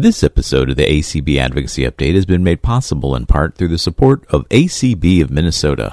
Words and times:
This 0.00 0.22
episode 0.22 0.70
of 0.70 0.76
the 0.76 0.84
ACB 0.84 1.38
Advocacy 1.38 1.82
Update 1.82 2.14
has 2.14 2.24
been 2.24 2.44
made 2.44 2.62
possible 2.62 3.16
in 3.16 3.26
part 3.26 3.56
through 3.56 3.66
the 3.66 3.78
support 3.78 4.24
of 4.28 4.48
ACB 4.50 5.20
of 5.20 5.28
Minnesota. 5.28 5.92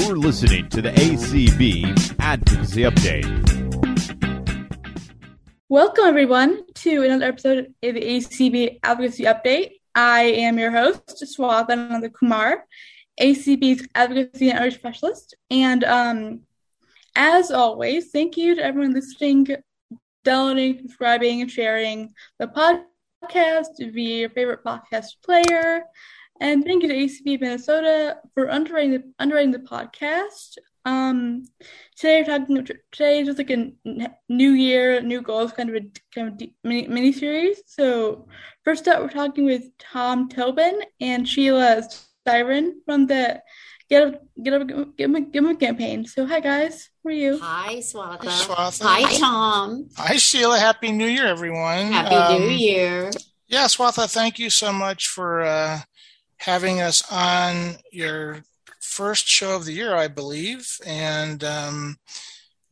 You're 0.00 0.16
listening 0.18 0.68
to 0.70 0.82
the 0.82 0.90
ACB 0.90 2.16
Advocacy 2.18 2.82
Update. 2.82 3.30
Welcome, 5.68 6.06
everyone, 6.06 6.64
to 6.74 7.04
another 7.04 7.26
episode 7.26 7.58
of 7.58 7.94
the 7.94 8.00
ACB 8.00 8.80
Advocacy 8.82 9.22
Update. 9.22 9.74
I 9.94 10.22
am 10.22 10.58
your 10.58 10.72
host, 10.72 11.22
Swatha 11.24 11.68
Nandhakumar, 11.68 12.62
ACB's 13.20 13.86
Advocacy 13.94 14.50
and 14.50 14.58
Outreach 14.58 14.74
Specialist. 14.74 15.34
And 15.50 15.84
um, 15.84 16.40
as 17.14 17.50
always, 17.50 18.10
thank 18.10 18.36
you 18.36 18.54
to 18.54 18.64
everyone 18.64 18.92
listening, 18.92 19.46
downloading, 20.24 20.78
subscribing, 20.78 21.40
and 21.40 21.50
sharing 21.50 22.12
the 22.38 22.46
podcast 22.46 22.82
via 23.78 24.20
your 24.20 24.30
favorite 24.30 24.64
podcast 24.64 25.16
player. 25.24 25.84
And 26.40 26.64
thank 26.64 26.82
you 26.82 26.88
to 26.88 26.94
ACB 26.94 27.40
Minnesota 27.40 28.18
for 28.34 28.50
underwriting 28.50 28.92
the, 28.92 29.12
underwriting 29.18 29.52
the 29.52 29.60
podcast. 29.60 30.58
Um, 30.84 31.44
today 31.96 32.22
we're 32.22 32.38
talking. 32.38 32.64
Today 32.92 33.20
is 33.20 33.26
just 33.26 33.38
like 33.38 33.50
a 33.50 33.72
new 34.28 34.50
year, 34.52 35.00
new 35.00 35.20
goals 35.22 35.52
kind 35.52 35.70
of 35.70 35.76
a 35.76 35.80
kind 36.14 36.28
of 36.28 36.48
mini, 36.62 36.86
mini 36.86 37.12
series. 37.12 37.62
So 37.66 38.28
first 38.64 38.86
up, 38.86 39.00
we're 39.00 39.08
talking 39.08 39.46
with 39.46 39.64
Tom 39.78 40.28
Tobin 40.28 40.82
and 41.00 41.26
Sheila 41.26 41.82
Styron 42.26 42.72
from 42.84 43.06
the 43.06 43.40
Get 43.88 44.02
Up 44.02 44.22
Get 44.42 44.52
Up 44.54 44.66
Get 44.66 45.10
Up, 45.10 45.32
Get 45.32 45.44
Up 45.44 45.60
campaign. 45.60 46.04
So 46.06 46.26
hi 46.26 46.40
guys, 46.40 46.90
how 47.04 47.10
are 47.10 47.12
you? 47.12 47.38
Hi 47.38 47.76
Swatha. 47.76 48.24
Hi, 48.26 48.44
Swatha. 48.44 48.82
Hi 48.84 49.18
Tom. 49.18 49.88
Hi 49.96 50.16
Sheila. 50.16 50.58
Happy 50.58 50.90
New 50.92 51.06
Year, 51.06 51.26
everyone. 51.26 51.92
Happy 51.92 52.14
Um, 52.14 52.42
New 52.42 52.48
Year. 52.50 53.10
Yeah, 53.48 53.66
Swatha, 53.66 54.12
thank 54.12 54.38
you 54.40 54.50
so 54.50 54.72
much 54.72 55.06
for 55.06 55.42
uh, 55.42 55.80
having 56.38 56.80
us 56.80 57.04
on 57.12 57.76
your 57.92 58.42
first 58.80 59.28
show 59.28 59.54
of 59.54 59.64
the 59.66 59.72
year, 59.72 59.94
I 59.94 60.08
believe. 60.08 60.68
And 60.84 61.44
um, 61.44 61.96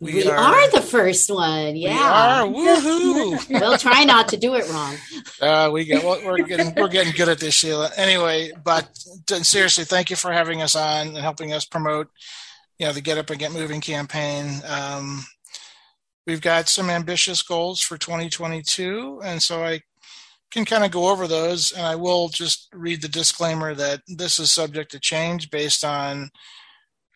We, 0.00 0.28
are, 0.28 0.70
the 0.70 0.82
first 0.82 1.30
one. 1.30 1.76
Yeah. 1.76 2.44
we 2.44 2.68
are. 2.68 2.76
Woohoo! 2.76 3.48
we'll 3.60 3.78
try 3.78 4.04
not 4.04 4.28
to 4.28 4.36
do 4.36 4.54
it 4.54 4.68
wrong. 4.70 4.96
Uh, 5.40 5.70
we 5.72 5.84
get 5.84 6.02
well, 6.02 6.20
we're 6.24 6.42
getting 6.42 6.74
we're 6.74 6.88
getting 6.88 7.12
good 7.12 7.28
at 7.28 7.38
this, 7.38 7.54
Sheila. 7.54 7.90
Anyway, 7.96 8.50
but 8.64 8.88
seriously, 9.42 9.84
thank 9.84 10.10
you 10.10 10.16
for 10.16 10.32
having 10.32 10.62
us 10.62 10.74
on 10.74 11.08
and 11.08 11.16
helping 11.16 11.52
us 11.52 11.64
promote, 11.64 12.08
you 12.78 12.86
know, 12.86 12.92
the 12.92 13.00
Get 13.00 13.18
Up 13.18 13.30
and 13.30 13.38
Get 13.38 13.52
Moving 13.52 13.80
campaign. 13.80 14.60
Um, 14.66 15.24
we've 16.26 16.42
got 16.42 16.68
some 16.68 16.90
ambitious 16.90 17.42
goals 17.42 17.80
for 17.80 17.96
2022, 17.96 19.20
and 19.24 19.40
so 19.40 19.62
I 19.64 19.80
can 20.50 20.64
kind 20.64 20.84
of 20.84 20.90
go 20.90 21.08
over 21.08 21.28
those. 21.28 21.70
And 21.70 21.86
I 21.86 21.94
will 21.94 22.28
just 22.28 22.68
read 22.74 23.00
the 23.00 23.08
disclaimer 23.08 23.74
that 23.74 24.00
this 24.08 24.40
is 24.40 24.50
subject 24.50 24.90
to 24.90 24.98
change 24.98 25.50
based 25.50 25.84
on. 25.84 26.30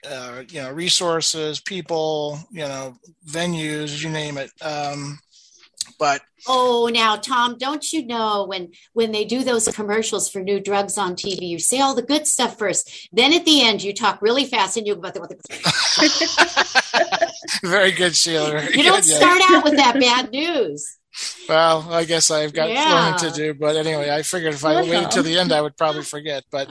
Uh, 0.08 0.42
you 0.48 0.62
know, 0.62 0.70
resources, 0.70 1.60
people, 1.60 2.38
you 2.50 2.60
know, 2.60 2.96
venues, 3.27 4.02
you 4.02 4.10
name 4.10 4.38
it. 4.38 4.50
Um, 4.62 5.18
but 5.98 6.20
Oh, 6.46 6.88
now 6.92 7.16
Tom, 7.16 7.56
don't 7.58 7.92
you 7.92 8.06
know 8.06 8.46
when 8.46 8.70
when 8.92 9.10
they 9.10 9.24
do 9.24 9.42
those 9.42 9.66
commercials 9.69 10.28
for 10.30 10.41
new 10.41 10.60
drugs 10.60 10.96
on 10.96 11.16
TV, 11.16 11.48
you 11.48 11.58
say 11.58 11.80
all 11.80 11.94
the 11.94 12.02
good 12.02 12.26
stuff 12.26 12.56
first. 12.58 13.08
Then 13.12 13.32
at 13.32 13.44
the 13.44 13.62
end, 13.62 13.82
you 13.82 13.92
talk 13.92 14.22
really 14.22 14.44
fast 14.44 14.76
and 14.76 14.86
you 14.86 14.94
go 14.94 15.00
about 15.00 15.14
the, 15.14 15.34
Very 17.64 17.91
good, 17.92 18.14
Sheila. 18.14 18.50
Very 18.50 18.76
you 18.76 18.84
don't 18.84 19.00
good, 19.02 19.08
yeah. 19.08 19.16
start 19.16 19.41
out 19.50 19.64
with 19.64 19.76
that 19.76 19.98
bad 19.98 20.30
news. 20.30 20.97
Well, 21.48 21.86
I 21.92 22.05
guess 22.05 22.30
I've 22.30 22.52
got 22.52 22.69
Yeah. 22.70 22.92
learning 22.94 23.30
to 23.30 23.36
do, 23.36 23.54
but 23.54 23.76
anyway, 23.76 24.10
I 24.10 24.22
figured 24.22 24.54
if 24.54 24.65
I 24.65 24.75
Welcome. 24.75 24.91
waited 24.91 25.10
till 25.10 25.22
the 25.22 25.38
end, 25.38 25.53
I 25.53 25.60
would 25.60 25.76
probably 25.76 26.03
forget. 26.03 26.44
But 26.50 26.69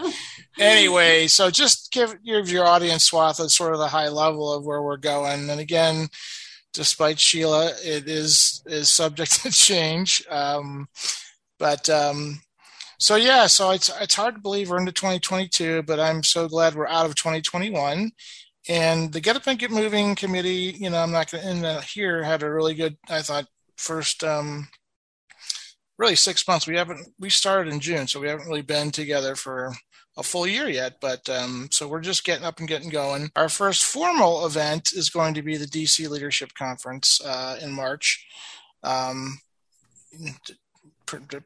anyway, 0.60 1.28
so 1.28 1.50
just 1.50 1.92
give 1.92 2.16
give 2.24 2.50
your 2.50 2.66
audience 2.66 3.04
swath 3.06 3.40
a 3.40 3.50
sort 3.50 3.74
of 3.74 3.80
the 3.80 3.88
high 3.88 4.10
level 4.10 4.54
of 4.54 4.66
where 4.66 4.82
we're 4.82 4.98
going. 4.98 5.50
And 5.50 5.60
again, 5.60 6.08
despite 6.74 7.20
Sheila, 7.20 7.72
it 7.84 8.08
is 8.08 8.62
is 8.66 8.90
subject 8.90 9.42
to 9.44 9.52
change. 9.68 10.24
Um, 10.30 10.88
but 11.60 11.90
um, 11.90 12.42
so 13.00 13.16
yeah, 13.16 13.48
so 13.48 13.72
it's 13.72 13.90
it's 14.00 14.16
hard 14.16 14.36
to 14.36 14.42
believe 14.42 14.70
we're 14.70 14.80
into 14.80 14.92
2022, 14.92 15.84
but 15.84 16.00
I'm 16.00 16.24
so 16.24 16.48
glad 16.48 16.76
we're 16.76 16.88
out 16.88 17.06
of 17.06 17.16
2021. 17.16 18.12
And 18.70 19.14
the 19.14 19.22
Get 19.22 19.38
Up 19.38 19.48
and 19.48 19.58
Get 19.58 19.72
Moving 19.72 20.14
committee, 20.16 20.76
you 20.78 20.90
know, 20.90 20.98
I'm 20.98 21.12
not 21.12 21.32
going 21.32 21.42
to 21.42 21.50
end 21.50 21.64
that 21.64 21.86
here, 21.86 22.22
had 22.22 22.44
a 22.44 22.52
really 22.52 22.74
good, 22.74 22.98
I 23.10 23.22
thought, 23.22 23.46
first 23.78 24.24
um, 24.24 24.68
really 25.98 26.16
six 26.16 26.48
months. 26.48 26.68
We 26.68 26.76
haven't 26.76 27.08
we 27.20 27.30
started 27.30 27.74
in 27.74 27.80
June, 27.80 28.08
so 28.08 28.20
we 28.20 28.28
haven't 28.28 28.48
really 28.48 28.62
been 28.62 28.92
together 28.92 29.36
for 29.36 29.74
a 30.18 30.24
full 30.24 30.48
year 30.48 30.68
yet. 30.68 30.98
But 31.00 31.28
um, 31.30 31.70
so 31.72 31.88
we're 31.88 32.02
just 32.02 32.24
getting 32.24 32.46
up 32.46 32.60
and 32.60 32.68
getting 32.68 32.90
going. 32.90 33.32
Our 33.36 33.50
first 33.50 33.84
formal 33.84 34.46
event 34.46 34.94
is 34.94 35.10
going 35.10 35.34
to 35.36 35.42
be 35.42 35.58
the 35.58 35.66
DC 35.66 36.10
Leadership 36.10 36.54
Conference 36.58 37.22
uh, 37.24 37.58
in 37.62 37.72
March. 37.72 38.26
Um, 38.84 39.40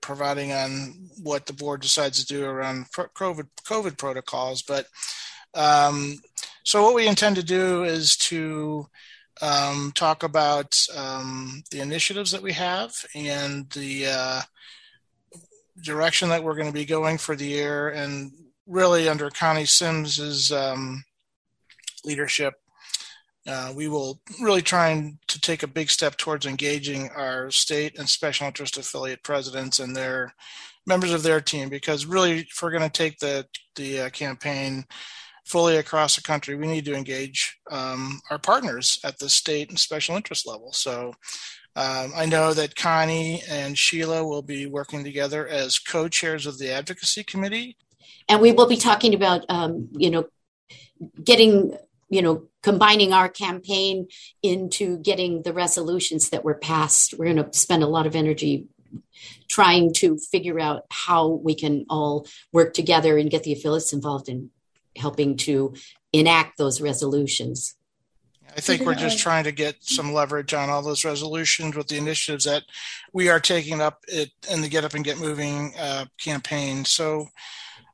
providing 0.02 0.52
on 0.52 1.10
what 1.22 1.46
the 1.46 1.54
board 1.54 1.82
decides 1.82 2.20
to 2.20 2.26
do 2.26 2.46
around 2.46 2.86
COVID 2.92 3.48
COVID 3.64 3.98
protocols, 3.98 4.62
but 4.62 4.88
um, 5.54 6.20
so 6.64 6.84
what 6.84 6.96
we 6.96 7.08
intend 7.08 7.36
to 7.36 7.44
do 7.44 7.84
is 7.84 8.16
to 8.18 8.88
um, 9.42 9.92
talk 9.96 10.24
about 10.24 10.78
um, 10.96 11.64
the 11.72 11.80
initiatives 11.80 12.32
that 12.32 12.42
we 12.42 12.54
have 12.54 12.94
and 13.16 13.70
the 13.72 14.06
uh, 14.08 14.42
direction 15.84 16.30
that 16.30 16.44
we're 16.44 16.56
going 16.56 16.68
to 16.68 16.74
be 16.74 16.86
going 16.86 17.18
for 17.18 17.36
the 17.36 17.46
year, 17.46 17.90
and 17.90 18.32
really 18.68 19.10
under 19.10 19.30
Connie 19.30 19.66
Sims's 19.66 20.52
um, 20.52 21.04
leadership, 22.06 22.54
uh, 23.48 23.74
we 23.76 23.88
will 23.88 24.22
really 24.42 24.62
try 24.62 24.90
and 24.90 25.18
to 25.28 25.42
take 25.42 25.64
a 25.64 25.68
big 25.68 25.90
step 25.90 26.18
towards 26.18 26.46
engaging 26.46 27.10
our 27.16 27.50
state 27.50 27.98
and 27.98 28.08
special 28.08 28.48
interest 28.48 28.78
affiliate 28.78 29.24
presidents 29.24 29.80
and 29.80 29.96
their 29.96 30.34
members 30.86 31.14
of 31.14 31.24
their 31.24 31.42
team, 31.42 31.70
because 31.70 32.06
really, 32.06 32.40
if 32.40 32.60
we're 32.62 32.72
going 32.72 32.84
to 32.84 32.90
take 32.90 33.18
the 33.20 33.46
the 33.76 34.02
uh, 34.02 34.10
campaign 34.10 34.86
fully 35.46 35.78
across 35.78 36.16
the 36.16 36.22
country, 36.22 36.56
we 36.56 36.68
need 36.68 36.86
to 36.86 36.96
engage 36.96 37.58
um, 37.70 38.20
our 38.30 38.40
partners 38.40 39.00
at 39.04 39.20
the 39.20 39.30
state 39.30 39.70
and 39.70 39.80
special 39.80 40.16
interest 40.16 40.48
level. 40.48 40.72
So 40.72 41.14
um, 41.76 42.12
I 42.16 42.26
know 42.26 42.54
that 42.54 42.76
Connie 42.76 43.42
and 43.50 43.78
Sheila 43.78 44.26
will 44.26 44.42
be 44.42 44.66
working 44.66 45.04
together 45.04 45.48
as 45.48 45.80
co-chairs 45.80 46.46
of 46.46 46.58
the 46.58 46.72
advocacy 46.72 47.24
committee. 47.24 47.78
and 48.28 48.42
we 48.42 48.52
will 48.52 48.68
be 48.68 48.78
talking 48.78 49.14
about 49.14 49.46
um, 49.50 49.90
you 49.94 50.10
know 50.10 50.26
getting 51.24 51.78
you 52.10 52.22
know 52.22 52.48
combining 52.62 53.14
our 53.14 53.30
campaign 53.30 54.08
into 54.44 54.98
getting 55.00 55.44
the 55.44 55.54
resolutions 55.54 56.30
that 56.30 56.44
were 56.44 56.56
passed 56.56 57.16
we're 57.18 57.34
going 57.34 57.44
to 57.44 57.58
spend 57.58 57.84
a 57.84 57.88
lot 57.88 58.06
of 58.06 58.16
energy 58.16 58.68
trying 59.48 59.94
to 59.94 60.18
figure 60.18 60.60
out 60.60 60.84
how 60.92 61.28
we 61.28 61.56
can 61.56 61.86
all 61.90 62.28
work 62.52 62.74
together 62.74 63.18
and 63.18 63.32
get 63.32 63.44
the 63.44 63.54
affiliates 63.54 63.94
involved 63.94 64.30
in 64.30 64.50
helping 64.98 65.38
to 65.38 65.74
enact 66.14 66.58
those 66.58 66.82
resolutions 66.82 67.76
I 68.56 68.60
think 68.60 68.82
we're 68.82 68.96
just 68.96 69.18
trying 69.20 69.46
to 69.46 69.54
get 69.54 69.78
some 69.80 70.12
leverage 70.12 70.54
on 70.54 70.70
all 70.70 70.82
those 70.82 71.06
resolutions 71.06 71.74
with 71.74 71.88
the 71.88 71.98
initiatives 71.98 72.44
that 72.44 72.64
we 73.14 73.30
are 73.30 73.40
taking 73.40 73.80
up 73.80 74.00
it 74.10 74.30
in 74.52 74.60
the 74.62 74.68
Get 74.68 74.84
Up 74.84 74.94
and 74.94 75.06
Get 75.06 75.20
Moving 75.20 75.74
uh, 75.80 76.04
campaign. 76.20 76.84
So, 76.84 77.28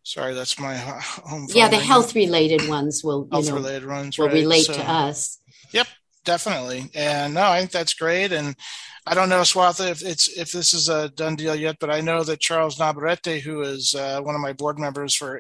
sorry, 0.01 0.33
that's 0.33 0.59
my 0.59 0.75
home. 0.75 1.45
yeah 1.53 1.69
phone 1.69 1.79
the 1.79 1.85
health 1.85 2.15
related 2.15 2.67
ones 2.67 3.03
will 3.03 3.25
you 3.25 3.29
health 3.33 3.47
know 3.49 3.53
related 3.53 3.83
runs 3.83 4.17
will 4.17 4.25
right? 4.27 4.33
relate 4.33 4.65
So- 4.65 4.73
to 4.73 4.81
us 4.89 5.39
Yep, 5.73 5.88
definitely 6.25 6.89
and 6.95 7.33
no 7.35 7.43
i 7.43 7.59
think 7.59 7.71
that's 7.71 7.93
great 7.93 8.31
and 8.31 8.55
i 9.09 9.13
don't 9.13 9.30
know 9.30 9.42
swatha 9.42 9.89
if 9.89 10.01
it's 10.04 10.27
if 10.38 10.51
this 10.51 10.74
is 10.74 10.89
a 10.89 11.09
done 11.09 11.36
deal 11.36 11.56
yet 11.56 11.77
but 11.80 11.89
i 11.89 12.01
know 12.01 12.24
that 12.24 12.39
charles 12.39 12.77
navarrete 12.80 13.42
who 13.42 13.62
is 13.62 13.95
uh, 13.95 14.19
one 14.21 14.36
of 14.36 14.42
my 14.42 14.54
board 14.54 14.77
members 14.77 15.13
for 15.15 15.39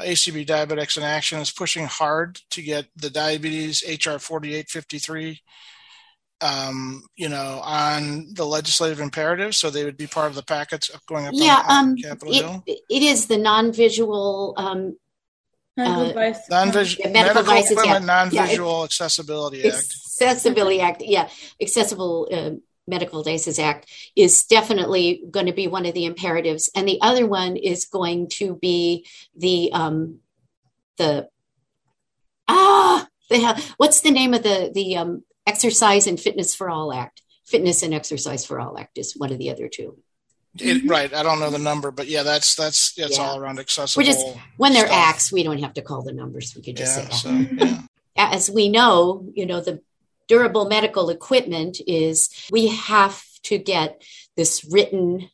acb 0.00 0.46
diabetics 0.46 0.96
in 0.96 1.02
action 1.02 1.38
is 1.40 1.50
pushing 1.50 1.86
hard 1.86 2.36
to 2.50 2.62
get 2.62 2.86
the 2.96 3.10
diabetes 3.10 3.82
hr 3.82 4.18
4853 4.18 5.40
um, 6.40 7.02
you 7.16 7.28
know, 7.28 7.60
on 7.64 8.28
the 8.34 8.44
legislative 8.44 9.00
imperative, 9.00 9.56
so 9.56 9.70
they 9.70 9.84
would 9.84 9.96
be 9.96 10.06
part 10.06 10.28
of 10.30 10.36
the 10.36 10.44
packets 10.44 10.88
going 11.08 11.26
up 11.26 11.32
yeah 11.34 11.64
on, 11.68 11.76
on 11.76 11.84
um 11.90 11.96
Capitol 11.96 12.32
Hill. 12.32 12.62
it, 12.64 12.78
it 12.88 13.02
is 13.02 13.26
the 13.26 13.36
non-visual 13.38 14.54
um 14.56 14.96
Medical 15.76 16.00
Uh, 16.02 16.08
advice. 16.08 16.38
Non-visual, 16.50 17.10
medical 17.10 17.22
medical 17.22 17.42
devices, 17.42 17.70
equipment, 17.72 18.04
yeah. 18.04 18.06
Yeah, 18.06 18.24
it- 18.24 18.36
non-visual 18.36 18.84
accessibility 18.84 19.64
act. 19.64 19.76
accessibility 19.76 20.80
act 20.80 21.02
yeah 21.04 21.28
accessible 21.62 22.28
uh, 22.32 22.50
medical 22.88 23.22
devices 23.22 23.58
act 23.58 23.86
is 24.16 24.44
definitely 24.44 25.22
going 25.30 25.46
to 25.46 25.52
be 25.52 25.68
one 25.68 25.86
of 25.86 25.94
the 25.94 26.06
imperatives 26.06 26.70
and 26.74 26.88
the 26.88 26.98
other 27.00 27.26
one 27.26 27.56
is 27.56 27.84
going 27.84 28.28
to 28.28 28.56
be 28.56 29.06
the 29.36 29.70
um 29.72 30.18
the 30.96 31.28
ah 32.48 33.06
they 33.30 33.40
have 33.40 33.62
what's 33.76 34.00
the 34.00 34.10
name 34.10 34.34
of 34.34 34.42
the 34.42 34.70
the 34.74 34.96
um, 34.96 35.22
exercise 35.46 36.06
and 36.06 36.18
fitness 36.18 36.54
for 36.54 36.70
all 36.70 36.92
act 36.92 37.22
fitness 37.46 37.82
and 37.82 37.94
exercise 37.94 38.44
for 38.44 38.60
all 38.60 38.78
act 38.78 38.98
is 38.98 39.14
one 39.16 39.32
of 39.32 39.38
the 39.38 39.50
other 39.50 39.68
two 39.68 39.96
it, 40.58 40.88
right 40.88 41.14
i 41.14 41.22
don't 41.22 41.38
know 41.38 41.50
the 41.50 41.58
number 41.58 41.90
but 41.90 42.08
yeah 42.08 42.22
that's 42.22 42.54
that's 42.54 42.94
it's 42.96 43.18
yeah. 43.18 43.24
all 43.24 43.38
around 43.38 43.58
accessible 43.58 44.00
we're 44.00 44.06
just 44.06 44.26
when 44.56 44.72
they're 44.72 44.86
stuff. 44.86 45.08
acts 45.08 45.30
we 45.30 45.42
don't 45.42 45.60
have 45.60 45.74
to 45.74 45.82
call 45.82 46.02
the 46.02 46.12
numbers 46.12 46.54
we 46.56 46.62
could 46.62 46.76
just 46.76 46.98
yeah, 46.98 47.08
say 47.08 47.46
so, 47.48 47.54
yeah. 47.54 47.82
as 48.16 48.50
we 48.50 48.68
know 48.68 49.28
you 49.34 49.46
know 49.46 49.60
the 49.60 49.80
durable 50.28 50.68
medical 50.68 51.10
equipment 51.10 51.80
is 51.86 52.30
we 52.52 52.68
have 52.68 53.22
to 53.44 53.58
get 53.58 54.02
this 54.36 54.64
written 54.70 55.28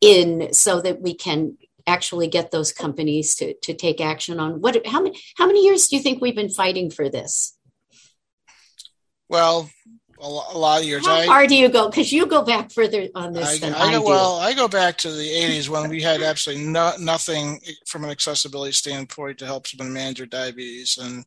in 0.00 0.52
so 0.52 0.80
that 0.80 1.00
we 1.00 1.14
can 1.14 1.58
actually 1.86 2.28
get 2.28 2.50
those 2.50 2.72
companies 2.72 3.34
to, 3.34 3.54
to 3.62 3.74
take 3.74 4.00
action 4.00 4.40
on 4.40 4.60
what 4.60 4.86
how 4.86 5.02
many 5.02 5.20
how 5.36 5.46
many 5.46 5.64
years 5.64 5.88
do 5.88 5.96
you 5.96 6.02
think 6.02 6.20
we've 6.22 6.34
been 6.34 6.48
fighting 6.48 6.90
for 6.90 7.08
this? 7.08 7.58
Well 9.28 9.68
a, 10.20 10.28
lot 10.28 10.80
of 10.80 10.86
years. 10.86 11.06
How 11.06 11.16
I, 11.16 11.26
far 11.26 11.46
do 11.46 11.56
you 11.56 11.68
go? 11.68 11.88
Because 11.88 12.12
you 12.12 12.26
go 12.26 12.42
back 12.42 12.72
further 12.72 13.08
on 13.14 13.32
this 13.32 13.56
I, 13.56 13.58
than 13.58 13.74
I, 13.74 13.80
I 13.80 13.92
go, 13.92 13.98
do. 14.00 14.06
well 14.06 14.36
i 14.36 14.54
go 14.54 14.68
back 14.68 14.96
to 14.98 15.10
the 15.10 15.28
80s 15.28 15.68
when 15.68 15.90
we 15.90 16.00
had 16.00 16.22
absolutely 16.22 16.64
no, 16.64 16.92
nothing 16.98 17.60
from 17.86 18.04
an 18.04 18.10
accessibility 18.10 18.72
standpoint 18.72 19.38
to 19.38 19.46
help 19.46 19.66
someone 19.66 19.92
manage 19.92 20.18
their 20.18 20.26
diabetes 20.26 20.98
and 21.00 21.24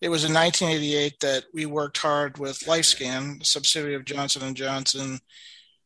it 0.00 0.08
was 0.08 0.24
in 0.24 0.32
1988 0.32 1.20
that 1.20 1.44
we 1.52 1.66
worked 1.66 1.98
hard 1.98 2.38
with 2.38 2.60
LifeScan, 2.60 3.42
a 3.42 3.44
subsidiary 3.44 3.94
of 3.94 4.04
Johnson 4.04 4.42
and 4.42 4.56
Johnson, 4.56 5.20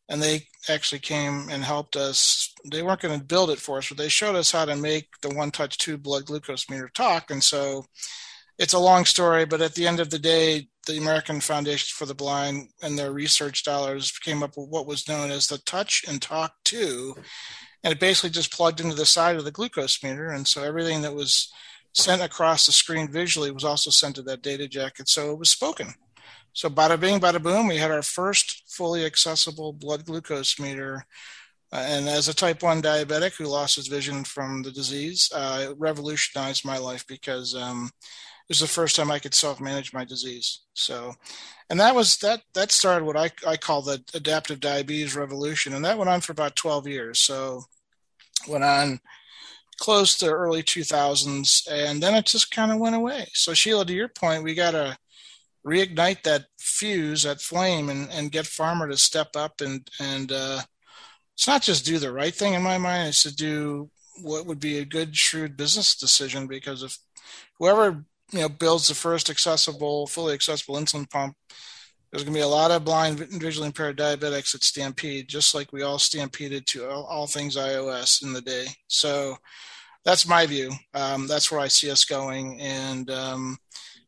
and 0.08 0.22
they 0.22 0.46
actually 0.68 1.00
came 1.00 1.48
and 1.50 1.64
helped 1.64 1.96
us. 1.96 2.52
They 2.70 2.82
weren't 2.82 3.00
going 3.00 3.18
to 3.18 3.24
build 3.24 3.50
it 3.50 3.58
for 3.58 3.78
us, 3.78 3.88
but 3.88 3.98
they 3.98 4.08
showed 4.08 4.36
us 4.36 4.52
how 4.52 4.64
to 4.66 4.76
make 4.76 5.08
the 5.22 5.34
One 5.34 5.50
Touch 5.50 5.78
Two 5.78 5.96
blood 5.96 6.26
glucose 6.26 6.70
meter 6.70 6.88
talk. 6.88 7.30
And 7.30 7.42
so, 7.42 7.86
it's 8.58 8.72
a 8.72 8.78
long 8.78 9.04
story, 9.04 9.44
but 9.46 9.60
at 9.60 9.74
the 9.74 9.86
end 9.86 10.00
of 10.00 10.10
the 10.10 10.18
day, 10.18 10.68
the 10.86 10.98
American 10.98 11.40
Foundation 11.40 11.88
for 11.92 12.06
the 12.06 12.14
Blind 12.14 12.68
and 12.82 12.98
their 12.98 13.12
research 13.12 13.64
dollars 13.64 14.12
came 14.12 14.42
up 14.42 14.56
with 14.56 14.68
what 14.68 14.86
was 14.86 15.08
known 15.08 15.30
as 15.30 15.46
the 15.46 15.58
Touch 15.58 16.04
and 16.06 16.22
Talk 16.22 16.54
Two, 16.64 17.16
and 17.82 17.92
it 17.92 17.98
basically 17.98 18.30
just 18.30 18.52
plugged 18.52 18.80
into 18.80 18.94
the 18.94 19.06
side 19.06 19.36
of 19.36 19.44
the 19.44 19.50
glucose 19.50 20.02
meter, 20.04 20.30
and 20.30 20.46
so 20.46 20.62
everything 20.62 21.02
that 21.02 21.14
was 21.14 21.52
sent 21.94 22.20
across 22.20 22.66
the 22.66 22.72
screen 22.72 23.08
visually 23.08 23.50
was 23.50 23.64
also 23.64 23.90
sent 23.90 24.16
to 24.16 24.22
that 24.22 24.42
data 24.42 24.68
jacket. 24.68 25.08
So 25.08 25.32
it 25.32 25.38
was 25.38 25.48
spoken. 25.48 25.94
So 26.52 26.68
bada 26.68 26.98
bing, 26.98 27.20
bada 27.20 27.42
boom, 27.42 27.68
we 27.68 27.78
had 27.78 27.90
our 27.90 28.02
first 28.02 28.64
fully 28.68 29.04
accessible 29.04 29.72
blood 29.72 30.04
glucose 30.04 30.58
meter. 30.58 31.04
Uh, 31.72 31.84
and 31.88 32.08
as 32.08 32.28
a 32.28 32.34
type 32.34 32.62
1 32.62 32.82
diabetic 32.82 33.36
who 33.36 33.46
lost 33.46 33.76
his 33.76 33.88
vision 33.88 34.22
from 34.22 34.62
the 34.62 34.70
disease, 34.70 35.30
uh, 35.34 35.68
it 35.70 35.76
revolutionized 35.78 36.64
my 36.64 36.78
life 36.78 37.04
because 37.08 37.54
um, 37.54 37.90
it 37.96 38.50
was 38.50 38.60
the 38.60 38.68
first 38.68 38.94
time 38.94 39.10
I 39.10 39.18
could 39.18 39.34
self-manage 39.34 39.92
my 39.92 40.04
disease. 40.04 40.60
So, 40.74 41.14
and 41.70 41.80
that 41.80 41.94
was 41.94 42.18
that 42.18 42.42
that 42.54 42.70
started 42.70 43.04
what 43.04 43.16
I, 43.16 43.30
I 43.46 43.56
call 43.56 43.82
the 43.82 44.04
adaptive 44.14 44.60
diabetes 44.60 45.16
revolution, 45.16 45.74
and 45.74 45.84
that 45.84 45.96
went 45.98 46.10
on 46.10 46.20
for 46.20 46.32
about 46.32 46.54
12 46.54 46.86
years. 46.86 47.18
So, 47.20 47.64
went 48.46 48.62
on 48.62 49.00
close 49.78 50.16
to 50.18 50.30
early 50.30 50.62
2000s 50.62 51.68
and 51.70 52.02
then 52.02 52.14
it 52.14 52.26
just 52.26 52.50
kind 52.50 52.72
of 52.72 52.78
went 52.78 52.96
away. 52.96 53.28
So 53.32 53.54
sheila 53.54 53.84
to 53.86 53.92
your 53.94 54.08
point 54.08 54.42
we 54.42 54.54
got 54.54 54.72
to 54.72 54.96
reignite 55.66 56.22
that 56.22 56.44
fuse 56.58 57.22
that 57.22 57.40
flame 57.40 57.88
and, 57.88 58.10
and 58.10 58.32
get 58.32 58.44
pharma 58.44 58.88
to 58.90 58.96
step 58.96 59.34
up 59.34 59.60
and 59.60 59.88
and 59.98 60.30
uh, 60.30 60.60
it's 61.34 61.46
not 61.46 61.62
just 61.62 61.86
do 61.86 61.98
the 61.98 62.12
right 62.12 62.34
thing 62.34 62.52
in 62.54 62.62
my 62.62 62.78
mind 62.78 63.08
it's 63.08 63.22
to 63.22 63.34
do 63.34 63.90
what 64.22 64.46
would 64.46 64.60
be 64.60 64.78
a 64.78 64.84
good 64.84 65.16
shrewd 65.16 65.56
business 65.56 65.96
decision 65.96 66.46
because 66.46 66.82
if 66.82 66.98
whoever 67.58 68.04
you 68.32 68.40
know 68.40 68.48
builds 68.48 68.88
the 68.88 68.94
first 68.94 69.30
accessible 69.30 70.06
fully 70.06 70.34
accessible 70.34 70.76
insulin 70.76 71.08
pump 71.08 71.34
there's 72.14 72.22
going 72.22 72.34
to 72.34 72.38
be 72.38 72.44
a 72.44 72.48
lot 72.48 72.70
of 72.70 72.84
blind 72.84 73.18
visually 73.18 73.66
impaired 73.66 73.98
diabetics 73.98 74.54
at 74.54 74.62
Stampede, 74.62 75.26
just 75.26 75.52
like 75.52 75.72
we 75.72 75.82
all 75.82 75.98
stampeded 75.98 76.64
to 76.68 76.88
all, 76.88 77.02
all 77.06 77.26
things 77.26 77.56
iOS 77.56 78.22
in 78.22 78.32
the 78.32 78.40
day. 78.40 78.66
So 78.86 79.34
that's 80.04 80.28
my 80.28 80.46
view. 80.46 80.70
Um, 80.94 81.26
that's 81.26 81.50
where 81.50 81.58
I 81.58 81.66
see 81.66 81.90
us 81.90 82.04
going. 82.04 82.60
And 82.60 83.10
um, 83.10 83.58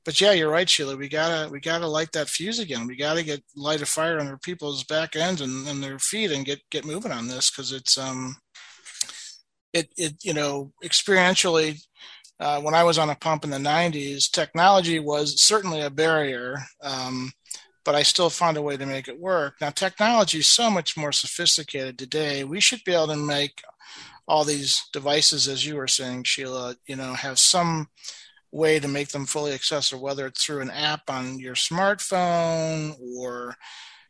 but 0.05 0.20
yeah, 0.20 0.31
you're 0.31 0.53
right, 0.53 0.69
Sheila. 0.69 0.97
We 0.97 1.08
gotta 1.08 1.50
we 1.50 1.58
gotta 1.58 1.88
light 1.88 2.12
that 2.12 2.29
fuse 2.29 2.61
again. 2.61 2.87
We 2.87 2.94
gotta 2.94 3.25
get 3.25 3.43
light 3.56 3.82
a 3.82 3.87
fire 3.87 4.20
under 4.20 4.38
people's 4.38 4.85
back 4.85 5.17
ends 5.17 5.41
and, 5.41 5.67
and 5.67 5.82
their 5.82 5.99
feet 5.99 6.31
and 6.31 6.44
get 6.44 6.61
get 6.70 6.85
moving 6.85 7.11
on 7.11 7.26
this 7.26 7.50
because 7.50 7.73
it's 7.73 7.99
um 7.99 8.37
it 9.73 9.88
it 9.97 10.14
you 10.23 10.32
know 10.32 10.73
experientially 10.85 11.85
uh, 12.38 12.61
when 12.61 12.75
I 12.75 12.85
was 12.85 12.99
on 12.99 13.11
a 13.11 13.17
pump 13.17 13.44
in 13.44 13.50
the 13.50 13.56
90s, 13.56 14.31
technology 14.31 15.00
was 15.00 15.43
certainly 15.43 15.81
a 15.81 15.88
barrier. 15.88 16.58
Um, 16.82 17.32
but 17.86 17.94
I 17.94 18.02
still 18.02 18.28
found 18.28 18.56
a 18.56 18.62
way 18.62 18.76
to 18.76 18.84
make 18.84 19.06
it 19.06 19.18
work. 19.18 19.54
Now, 19.60 19.70
technology 19.70 20.40
is 20.40 20.48
so 20.48 20.68
much 20.68 20.96
more 20.96 21.12
sophisticated 21.12 21.96
today. 21.96 22.42
We 22.42 22.60
should 22.60 22.82
be 22.84 22.92
able 22.92 23.06
to 23.06 23.16
make 23.16 23.62
all 24.28 24.44
these 24.44 24.82
devices, 24.92 25.46
as 25.46 25.64
you 25.64 25.76
were 25.76 25.86
saying, 25.86 26.24
Sheila, 26.24 26.74
you 26.86 26.96
know, 26.96 27.14
have 27.14 27.38
some 27.38 27.88
way 28.50 28.80
to 28.80 28.88
make 28.88 29.10
them 29.10 29.24
fully 29.24 29.52
accessible, 29.52 30.02
whether 30.02 30.26
it's 30.26 30.44
through 30.44 30.62
an 30.62 30.70
app 30.70 31.08
on 31.08 31.38
your 31.38 31.54
smartphone 31.54 32.96
or 33.16 33.56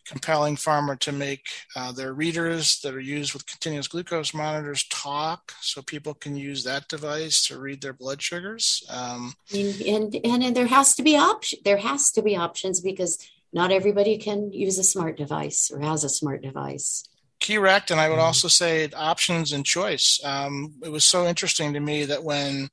compelling 0.06 0.56
pharma 0.56 0.98
to 1.00 1.12
make 1.12 1.46
uh, 1.74 1.92
their 1.92 2.14
readers 2.14 2.80
that 2.80 2.94
are 2.94 3.00
used 3.00 3.34
with 3.34 3.46
continuous 3.46 3.88
glucose 3.88 4.32
monitors 4.32 4.84
talk 4.88 5.52
so 5.60 5.82
people 5.82 6.14
can 6.14 6.36
use 6.36 6.62
that 6.62 6.88
device 6.88 7.44
to 7.44 7.58
read 7.58 7.82
their 7.82 7.92
blood 7.92 8.22
sugars 8.22 8.86
um, 8.88 9.34
and, 9.52 9.82
and, 9.82 10.14
and 10.24 10.56
there 10.56 10.68
has 10.68 10.94
to 10.94 11.02
be 11.02 11.16
option 11.16 11.58
there 11.64 11.78
has 11.78 12.12
to 12.12 12.22
be 12.22 12.36
options 12.36 12.80
because 12.80 13.18
not 13.56 13.72
everybody 13.72 14.18
can 14.18 14.52
use 14.52 14.78
a 14.78 14.84
smart 14.84 15.16
device 15.16 15.70
or 15.72 15.80
has 15.80 16.04
a 16.04 16.10
smart 16.10 16.42
device. 16.42 17.08
Correct. 17.42 17.90
And 17.90 17.98
I 17.98 18.10
would 18.10 18.18
also 18.18 18.48
say 18.48 18.86
options 18.94 19.50
and 19.52 19.64
choice. 19.64 20.20
Um, 20.22 20.74
it 20.84 20.90
was 20.90 21.04
so 21.04 21.26
interesting 21.26 21.72
to 21.72 21.80
me 21.80 22.04
that 22.04 22.22
when 22.22 22.68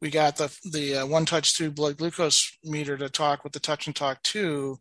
we 0.00 0.10
got 0.10 0.36
the 0.36 0.52
the 0.72 0.96
uh, 0.96 1.06
one 1.06 1.24
touch 1.24 1.56
two 1.56 1.70
blood 1.70 1.98
glucose 1.98 2.58
meter 2.64 2.96
to 2.96 3.08
talk 3.08 3.44
with 3.44 3.52
the 3.52 3.60
touch 3.60 3.86
and 3.86 3.94
talk 3.94 4.20
two, 4.24 4.80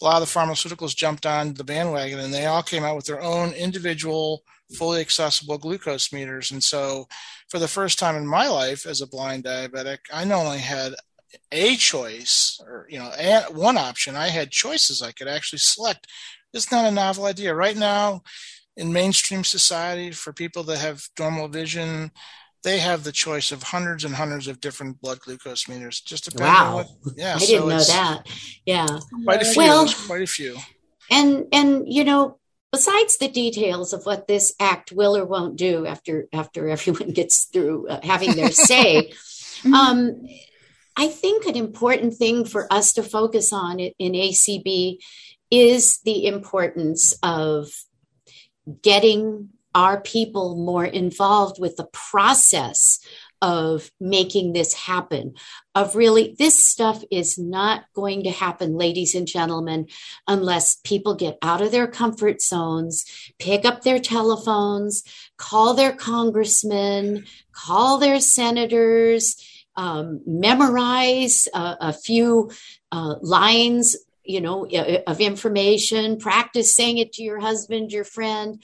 a 0.00 0.04
lot 0.04 0.20
of 0.20 0.26
the 0.28 0.40
pharmaceuticals 0.40 0.96
jumped 0.96 1.26
on 1.26 1.54
the 1.54 1.64
bandwagon 1.64 2.18
and 2.18 2.34
they 2.34 2.46
all 2.46 2.62
came 2.62 2.82
out 2.82 2.96
with 2.96 3.06
their 3.06 3.22
own 3.22 3.52
individual 3.52 4.42
fully 4.76 5.00
accessible 5.00 5.58
glucose 5.58 6.12
meters. 6.12 6.50
And 6.50 6.62
so 6.62 7.06
for 7.48 7.60
the 7.60 7.68
first 7.68 8.00
time 8.00 8.16
in 8.16 8.26
my 8.26 8.48
life 8.48 8.84
as 8.86 9.00
a 9.00 9.06
blind 9.06 9.44
diabetic, 9.44 9.98
I 10.12 10.24
not 10.24 10.44
only 10.44 10.58
had 10.58 10.94
a 11.50 11.76
choice 11.76 12.60
or 12.66 12.86
you 12.88 12.98
know 12.98 13.10
one 13.50 13.76
option. 13.76 14.16
I 14.16 14.28
had 14.28 14.50
choices 14.50 15.02
i 15.02 15.12
could 15.12 15.28
actually 15.28 15.60
select. 15.60 16.06
It's 16.52 16.70
not 16.70 16.84
a 16.84 16.90
novel 16.90 17.24
idea. 17.24 17.54
Right 17.54 17.76
now 17.76 18.22
in 18.76 18.92
mainstream 18.92 19.44
society 19.44 20.10
for 20.10 20.32
people 20.32 20.62
that 20.64 20.78
have 20.78 21.02
normal 21.18 21.48
vision 21.48 22.10
they 22.62 22.78
have 22.78 23.02
the 23.02 23.12
choice 23.12 23.50
of 23.50 23.62
hundreds 23.62 24.04
and 24.04 24.14
hundreds 24.14 24.46
of 24.46 24.60
different 24.60 25.00
blood 25.00 25.20
glucose 25.20 25.68
meters 25.68 26.00
just 26.00 26.24
depending 26.24 26.54
wow. 26.54 26.76
what 26.76 26.88
yeah 27.16 27.34
i 27.34 27.38
so 27.38 27.46
didn't 27.46 27.68
know 27.68 27.78
that. 27.78 28.22
Yeah. 28.64 28.86
Quite 29.24 29.42
a 29.42 29.44
few 29.44 29.62
well, 29.62 29.88
quite 30.06 30.22
a 30.22 30.26
few. 30.26 30.56
and 31.10 31.46
and 31.52 31.92
you 31.92 32.04
know 32.04 32.38
besides 32.70 33.18
the 33.18 33.28
details 33.28 33.92
of 33.92 34.06
what 34.06 34.28
this 34.28 34.54
act 34.60 34.92
will 34.92 35.16
or 35.16 35.24
won't 35.24 35.56
do 35.56 35.86
after 35.86 36.28
after 36.32 36.68
everyone 36.68 37.10
gets 37.14 37.44
through 37.44 37.88
uh, 37.88 38.00
having 38.02 38.32
their 38.32 38.50
say 38.50 39.10
mm-hmm. 39.62 39.74
um 39.74 40.26
I 40.96 41.08
think 41.08 41.46
an 41.46 41.56
important 41.56 42.14
thing 42.14 42.44
for 42.44 42.70
us 42.72 42.92
to 42.94 43.02
focus 43.02 43.52
on 43.52 43.80
in 43.80 44.12
ACB 44.12 44.98
is 45.50 46.00
the 46.04 46.26
importance 46.26 47.14
of 47.22 47.68
getting 48.82 49.50
our 49.74 50.00
people 50.00 50.56
more 50.56 50.84
involved 50.84 51.60
with 51.60 51.76
the 51.76 51.88
process 51.92 53.00
of 53.40 53.90
making 54.00 54.52
this 54.52 54.72
happen. 54.72 55.34
Of 55.74 55.96
really, 55.96 56.36
this 56.38 56.64
stuff 56.64 57.02
is 57.10 57.38
not 57.38 57.84
going 57.92 58.22
to 58.24 58.30
happen, 58.30 58.76
ladies 58.76 59.14
and 59.14 59.26
gentlemen, 59.26 59.88
unless 60.28 60.76
people 60.76 61.16
get 61.16 61.38
out 61.42 61.60
of 61.60 61.72
their 61.72 61.88
comfort 61.88 62.40
zones, 62.40 63.04
pick 63.38 63.64
up 63.64 63.82
their 63.82 63.98
telephones, 63.98 65.02
call 65.38 65.74
their 65.74 65.92
congressmen, 65.92 67.24
call 67.52 67.98
their 67.98 68.20
senators 68.20 69.36
um, 69.76 70.20
memorize 70.26 71.48
a, 71.54 71.76
a 71.80 71.92
few 71.92 72.50
uh, 72.90 73.14
lines 73.20 73.96
you 74.24 74.40
know 74.40 74.68
of 75.06 75.20
information 75.20 76.16
practice 76.16 76.76
saying 76.76 76.98
it 76.98 77.12
to 77.14 77.22
your 77.22 77.40
husband 77.40 77.92
your 77.92 78.04
friend. 78.04 78.62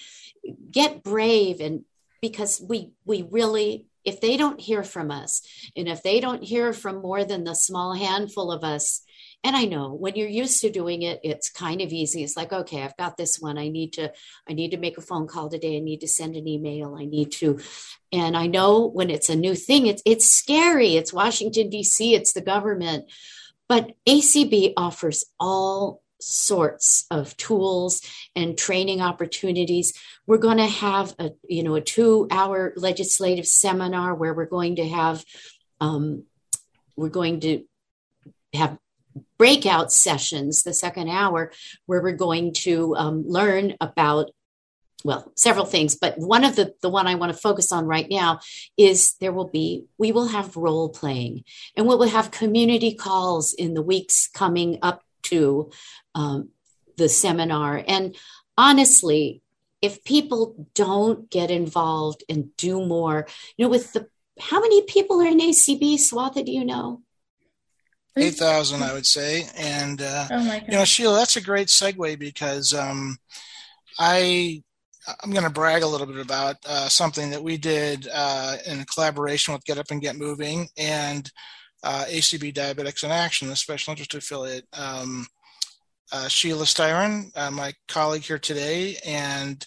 Get 0.71 1.03
brave 1.03 1.61
and 1.61 1.85
because 2.21 2.61
we 2.61 2.93
we 3.05 3.23
really 3.23 3.88
if 4.05 4.21
they 4.21 4.37
don't 4.37 4.61
hear 4.61 4.83
from 4.83 5.11
us 5.11 5.43
and 5.77 5.89
if 5.89 6.03
they 6.03 6.21
don't 6.21 6.43
hear 6.43 6.73
from 6.73 7.03
more 7.03 7.25
than 7.25 7.45
the 7.45 7.55
small 7.55 7.95
handful 7.95 8.51
of 8.51 8.65
us 8.65 9.03
and 9.45 9.57
i 9.57 9.65
know 9.65 9.93
when 9.93 10.15
you're 10.15 10.29
used 10.29 10.61
to 10.61 10.71
doing 10.71 11.03
it 11.03 11.21
it's 11.23 11.51
kind 11.51 11.81
of 11.81 11.93
easy. 11.93 12.23
It's 12.23 12.37
like 12.37 12.53
okay 12.53 12.83
i've 12.83 12.97
got 12.97 13.17
this 13.17 13.39
one. 13.39 13.59
I 13.59 13.69
need 13.69 13.93
to 13.95 14.13
i 14.49 14.53
need 14.53 14.71
to 14.71 14.79
make 14.79 14.99
a 14.99 15.03
phone 15.03 15.27
call 15.27 15.49
today. 15.49 15.77
I 15.77 15.81
need 15.81 16.01
to 16.01 16.09
send 16.09 16.37
an 16.37 16.49
email. 16.49 16.97
I 16.99 17.05
need 17.05 17.33
to 17.33 17.59
and 18.13 18.37
i 18.37 18.47
know 18.47 18.87
when 18.87 19.11
it's 19.11 19.29
a 19.29 19.37
new 19.37 19.55
thing 19.55 19.87
it's 19.87 20.03
it's 20.05 20.29
scary. 20.29 20.97
It's 20.97 21.13
washington 21.13 21.71
d.c 21.71 22.15
it's 22.15 22.33
the 22.33 22.41
government. 22.41 23.11
But 23.69 23.93
ACB 24.07 24.73
offers 24.79 25.25
all 25.39 26.03
sorts 26.21 27.07
of 27.11 27.37
tools 27.37 28.03
and 28.35 28.59
training 28.59 29.01
opportunities. 29.01 29.93
We're 30.27 30.39
going 30.39 30.59
to 30.59 30.67
have 30.67 31.15
a 31.19 31.31
you 31.49 31.63
know 31.63 31.75
a 31.75 31.81
two 31.81 32.27
hour 32.31 32.73
legislative 32.77 33.47
seminar 33.47 34.15
where 34.15 34.35
we're 34.35 34.47
going 34.47 34.77
to 34.77 34.89
have 34.89 35.25
um, 35.81 36.25
we're 36.97 37.09
going 37.09 37.41
to 37.41 37.65
have 38.55 38.79
breakout 39.37 39.93
sessions 39.93 40.63
the 40.63 40.75
second 40.75 41.09
hour 41.09 41.53
where 41.87 42.03
we're 42.03 42.13
going 42.13 42.53
to 42.53 42.95
um, 42.97 43.25
learn 43.27 43.75
about 43.81 44.31
well 45.05 45.31
several 45.37 45.65
things 45.65 45.95
but 45.95 46.19
one 46.19 46.45
of 46.45 46.57
the 46.57 46.75
the 46.83 46.89
one 46.89 47.07
i 47.07 47.15
want 47.15 47.33
to 47.33 47.39
focus 47.39 47.71
on 47.71 47.87
right 47.87 48.09
now 48.11 48.41
is 48.77 49.15
there 49.21 49.33
will 49.33 49.49
be 49.49 49.85
we 49.97 50.11
will 50.11 50.29
have 50.29 50.57
role 50.57 50.89
playing 50.89 51.45
and 51.77 51.87
we 51.87 51.95
will 51.95 52.09
have 52.09 52.31
community 52.31 52.95
calls 52.95 53.53
in 53.55 53.75
the 53.75 53.83
weeks 53.83 54.29
coming 54.29 54.79
up 54.83 55.03
to 55.31 55.71
um, 56.15 56.51
the 56.97 57.09
seminar. 57.09 57.83
And 57.87 58.17
honestly 58.57 59.43
if 59.81 60.03
people 60.03 60.67
don't 60.75 61.31
get 61.31 61.51
involved 61.51 62.25
and 62.29 62.57
do 62.57 62.85
more 62.85 63.29
you 63.57 63.65
know 63.65 63.71
with 63.71 63.93
the 63.93 64.09
how 64.41 64.61
many 64.61 64.83
people 64.83 65.21
are 65.21 65.27
in 65.27 65.39
acb 65.39 65.95
swatha 65.95 66.45
do 66.45 66.53
you 66.53 66.65
know? 66.65 67.03
Eight 68.17 68.35
thousand, 68.35 68.83
I 68.83 68.93
would 68.93 69.07
say. 69.07 69.45
And 69.57 70.03
uh, 70.03 70.27
oh 70.31 70.61
you 70.67 70.73
know, 70.73 70.85
Sheila, 70.85 71.19
that's 71.19 71.37
a 71.37 71.41
great 71.41 71.69
segue 71.69 72.19
because 72.19 72.75
um, 72.75 73.17
I 73.99 74.63
I'm 75.23 75.31
going 75.31 75.45
to 75.45 75.51
brag 75.51 75.83
a 75.83 75.87
little 75.87 76.07
bit 76.07 76.19
about 76.19 76.57
uh, 76.67 76.89
something 76.89 77.31
that 77.31 77.43
we 77.43 77.57
did 77.57 78.09
uh, 78.13 78.57
in 78.67 78.85
collaboration 78.85 79.55
with 79.55 79.65
Get 79.65 79.79
Up 79.79 79.91
and 79.91 80.03
Get 80.03 80.17
Moving. 80.17 80.69
And 80.77 81.31
uh, 81.83 82.05
ACB 82.09 82.55
Diabetics 82.55 83.05
in 83.05 83.11
Action, 83.11 83.49
the 83.49 83.57
special 83.57 83.93
interest 83.93 84.15
affiliate. 84.15 84.67
Um, 84.73 85.27
uh, 86.13 86.29
Sheila 86.29 86.65
Styron, 86.65 87.31
uh, 87.37 87.51
my 87.51 87.73
colleague 87.87 88.23
here 88.23 88.39
today, 88.39 88.97
and 89.05 89.65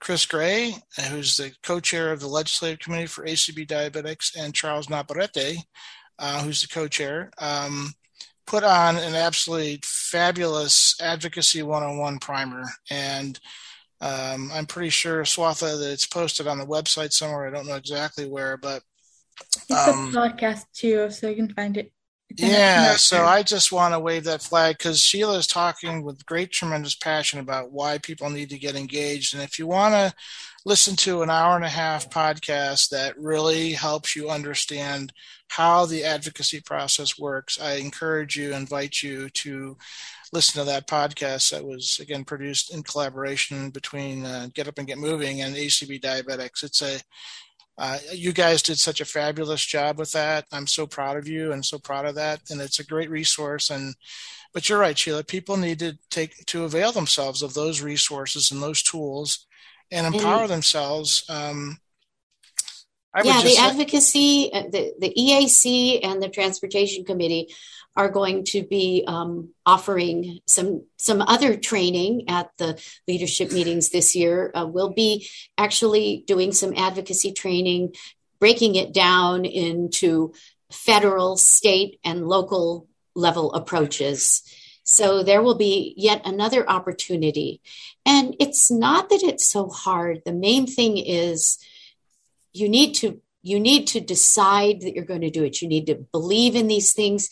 Chris 0.00 0.26
Gray, 0.26 0.74
who's 1.08 1.36
the 1.36 1.52
co-chair 1.62 2.12
of 2.12 2.20
the 2.20 2.26
legislative 2.26 2.80
committee 2.80 3.06
for 3.06 3.24
ACB 3.24 3.66
Diabetics, 3.66 4.36
and 4.36 4.54
Charles 4.54 4.90
Navarrete, 4.90 5.58
uh, 6.18 6.42
who's 6.42 6.62
the 6.62 6.68
co-chair, 6.68 7.30
um, 7.38 7.92
put 8.46 8.64
on 8.64 8.96
an 8.96 9.14
absolutely 9.14 9.80
fabulous 9.82 11.00
advocacy 11.00 11.62
101 11.62 12.18
primer. 12.18 12.64
And 12.90 13.38
um, 14.00 14.50
I'm 14.52 14.66
pretty 14.66 14.90
sure, 14.90 15.22
Swatha, 15.22 15.78
that 15.78 15.92
it's 15.92 16.06
posted 16.06 16.46
on 16.46 16.58
the 16.58 16.66
website 16.66 17.12
somewhere. 17.12 17.46
I 17.46 17.50
don't 17.50 17.66
know 17.66 17.76
exactly 17.76 18.26
where, 18.26 18.56
but 18.56 18.82
it's 19.40 19.88
um, 19.88 20.08
a 20.08 20.12
podcast 20.12 20.64
too, 20.72 21.10
so 21.10 21.28
you 21.28 21.36
can 21.36 21.52
find 21.52 21.76
it. 21.76 21.92
Yeah, 22.36 22.96
so 22.96 23.24
I 23.24 23.42
just 23.42 23.70
want 23.70 23.94
to 23.94 24.00
wave 24.00 24.24
that 24.24 24.42
flag 24.42 24.78
because 24.78 25.00
Sheila 25.00 25.38
is 25.38 25.46
talking 25.46 26.02
with 26.02 26.26
great, 26.26 26.50
tremendous 26.50 26.94
passion 26.94 27.38
about 27.38 27.70
why 27.70 27.98
people 27.98 28.28
need 28.28 28.50
to 28.50 28.58
get 28.58 28.74
engaged. 28.74 29.34
And 29.34 29.42
if 29.42 29.58
you 29.58 29.66
want 29.66 29.94
to 29.94 30.12
listen 30.64 30.96
to 30.96 31.22
an 31.22 31.30
hour 31.30 31.54
and 31.54 31.64
a 31.64 31.68
half 31.68 32.10
podcast 32.10 32.88
that 32.90 33.16
really 33.18 33.72
helps 33.72 34.16
you 34.16 34.30
understand 34.30 35.12
how 35.48 35.86
the 35.86 36.02
advocacy 36.02 36.60
process 36.60 37.18
works, 37.18 37.60
I 37.60 37.74
encourage 37.74 38.36
you, 38.36 38.52
invite 38.52 39.02
you 39.02 39.28
to 39.30 39.76
listen 40.32 40.58
to 40.58 40.66
that 40.68 40.88
podcast 40.88 41.52
that 41.52 41.64
was 41.64 42.00
again 42.00 42.24
produced 42.24 42.74
in 42.74 42.82
collaboration 42.82 43.70
between 43.70 44.26
uh, 44.26 44.48
Get 44.52 44.66
Up 44.66 44.78
and 44.78 44.86
Get 44.88 44.98
Moving 44.98 45.42
and 45.42 45.54
ACB 45.54 46.00
Diabetics. 46.00 46.64
It's 46.64 46.82
a 46.82 46.98
uh, 47.76 47.98
you 48.12 48.32
guys 48.32 48.62
did 48.62 48.78
such 48.78 49.00
a 49.00 49.04
fabulous 49.04 49.64
job 49.64 49.98
with 49.98 50.12
that. 50.12 50.46
I'm 50.52 50.66
so 50.66 50.86
proud 50.86 51.16
of 51.16 51.26
you 51.26 51.52
and 51.52 51.64
so 51.64 51.78
proud 51.78 52.06
of 52.06 52.14
that. 52.14 52.40
And 52.50 52.60
it's 52.60 52.78
a 52.78 52.86
great 52.86 53.10
resource. 53.10 53.70
And 53.70 53.94
but 54.52 54.68
you're 54.68 54.78
right, 54.78 54.96
Sheila. 54.96 55.24
People 55.24 55.56
need 55.56 55.80
to 55.80 55.98
take 56.10 56.46
to 56.46 56.64
avail 56.64 56.92
themselves 56.92 57.42
of 57.42 57.54
those 57.54 57.82
resources 57.82 58.52
and 58.52 58.62
those 58.62 58.82
tools 58.82 59.46
and 59.90 60.06
empower 60.06 60.42
and, 60.42 60.50
themselves. 60.50 61.24
Um, 61.28 61.78
yeah, 63.22 63.42
the 63.42 63.56
advocacy, 63.58 64.50
uh, 64.52 64.62
the, 64.62 64.94
the 64.98 65.14
EAC 65.16 66.00
and 66.04 66.22
the 66.22 66.28
Transportation 66.28 67.04
Committee 67.04 67.54
are 67.96 68.08
going 68.08 68.44
to 68.44 68.62
be 68.64 69.04
um, 69.06 69.50
offering 69.64 70.40
some 70.46 70.84
some 70.96 71.22
other 71.22 71.56
training 71.56 72.28
at 72.28 72.50
the 72.58 72.80
leadership 73.06 73.52
meetings 73.52 73.90
this 73.90 74.16
year. 74.16 74.50
Uh, 74.54 74.66
we'll 74.66 74.92
be 74.92 75.28
actually 75.56 76.24
doing 76.26 76.50
some 76.50 76.74
advocacy 76.76 77.32
training, 77.32 77.94
breaking 78.40 78.74
it 78.74 78.92
down 78.92 79.44
into 79.44 80.32
federal, 80.72 81.36
state, 81.36 82.00
and 82.04 82.26
local 82.26 82.88
level 83.14 83.52
approaches. 83.54 84.42
So 84.82 85.22
there 85.22 85.42
will 85.42 85.54
be 85.54 85.94
yet 85.96 86.22
another 86.24 86.68
opportunity. 86.68 87.62
And 88.04 88.36
it's 88.38 88.70
not 88.70 89.08
that 89.08 89.22
it's 89.22 89.46
so 89.46 89.68
hard. 89.68 90.22
The 90.26 90.32
main 90.32 90.66
thing 90.66 90.98
is 90.98 91.58
you 92.54 92.68
need 92.68 92.94
to 92.94 93.20
you 93.42 93.60
need 93.60 93.86
to 93.88 94.00
decide 94.00 94.80
that 94.80 94.94
you're 94.94 95.04
going 95.04 95.20
to 95.20 95.30
do 95.30 95.44
it. 95.44 95.60
You 95.60 95.68
need 95.68 95.86
to 95.88 95.96
believe 95.96 96.56
in 96.56 96.66
these 96.66 96.94
things. 96.94 97.28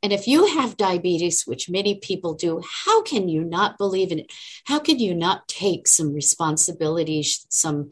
And 0.00 0.12
if 0.12 0.28
you 0.28 0.46
have 0.46 0.76
diabetes, 0.76 1.42
which 1.42 1.68
many 1.68 1.96
people 1.96 2.34
do, 2.34 2.62
how 2.84 3.02
can 3.02 3.28
you 3.28 3.42
not 3.42 3.76
believe 3.76 4.12
in 4.12 4.20
it? 4.20 4.32
How 4.66 4.78
can 4.78 5.00
you 5.00 5.12
not 5.12 5.48
take 5.48 5.88
some 5.88 6.14
responsibilities, 6.14 7.46
some, 7.48 7.90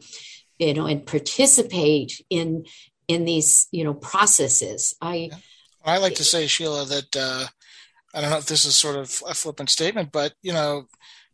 you 0.57 0.73
know, 0.73 0.85
and 0.85 1.05
participate 1.05 2.23
in 2.29 2.65
in 3.09 3.25
these, 3.25 3.67
you 3.71 3.83
know, 3.83 3.93
processes? 3.93 4.95
I 5.01 5.31
I 5.83 5.97
like 5.97 6.15
to 6.15 6.23
say, 6.23 6.47
Sheila, 6.47 6.85
that 6.85 7.15
uh, 7.17 7.45
I 8.13 8.21
don't 8.21 8.29
know 8.29 8.37
if 8.37 8.45
this 8.45 8.63
is 8.63 8.77
sort 8.77 8.95
of 8.95 9.21
a 9.27 9.33
flippant 9.33 9.69
statement, 9.69 10.13
but 10.13 10.33
you 10.41 10.53
know, 10.53 10.87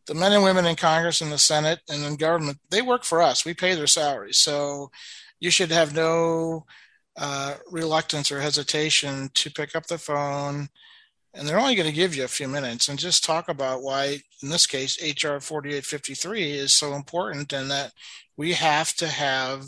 the 0.07 0.15
men 0.15 0.33
and 0.33 0.43
women 0.43 0.65
in 0.65 0.75
Congress 0.75 1.21
and 1.21 1.31
the 1.31 1.37
Senate 1.37 1.81
and 1.87 2.03
in 2.03 2.15
government, 2.15 2.59
they 2.71 2.81
work 2.81 3.03
for 3.03 3.21
us. 3.21 3.45
We 3.45 3.53
pay 3.53 3.75
their 3.75 3.85
salaries. 3.85 4.37
So 4.37 4.89
you 5.41 5.51
should 5.51 5.71
have 5.71 5.93
no 5.93 6.65
uh, 7.17 7.55
reluctance 7.69 8.31
or 8.31 8.39
hesitation 8.39 9.29
to 9.33 9.51
pick 9.51 9.75
up 9.75 9.87
the 9.87 9.97
phone. 9.97 10.69
And 11.33 11.47
they're 11.47 11.59
only 11.59 11.75
going 11.75 11.89
to 11.89 11.95
give 11.95 12.15
you 12.15 12.23
a 12.23 12.29
few 12.29 12.47
minutes 12.47 12.87
and 12.87 12.99
just 12.99 13.23
talk 13.23 13.49
about 13.49 13.81
why, 13.81 14.19
in 14.41 14.49
this 14.49 14.65
case, 14.65 15.01
HR 15.01 15.39
4853 15.39 16.51
is 16.51 16.73
so 16.73 16.93
important 16.93 17.51
and 17.53 17.71
that 17.71 17.91
we 18.37 18.53
have 18.53 18.93
to 18.95 19.07
have 19.07 19.65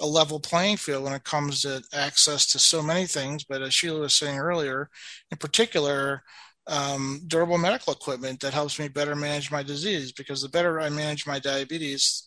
a 0.00 0.06
level 0.06 0.40
playing 0.40 0.76
field 0.76 1.04
when 1.04 1.12
it 1.12 1.24
comes 1.24 1.62
to 1.62 1.82
access 1.92 2.46
to 2.46 2.58
so 2.58 2.82
many 2.82 3.06
things. 3.06 3.44
But 3.44 3.62
as 3.62 3.74
Sheila 3.74 4.00
was 4.00 4.14
saying 4.14 4.38
earlier, 4.38 4.88
in 5.30 5.38
particular, 5.38 6.22
um, 6.66 7.20
durable 7.26 7.58
medical 7.58 7.92
equipment 7.92 8.40
that 8.40 8.54
helps 8.54 8.78
me 8.78 8.88
better 8.88 9.14
manage 9.14 9.50
my 9.50 9.62
disease 9.62 10.12
because 10.12 10.42
the 10.42 10.48
better 10.48 10.80
I 10.80 10.88
manage 10.88 11.26
my 11.26 11.38
diabetes, 11.38 12.26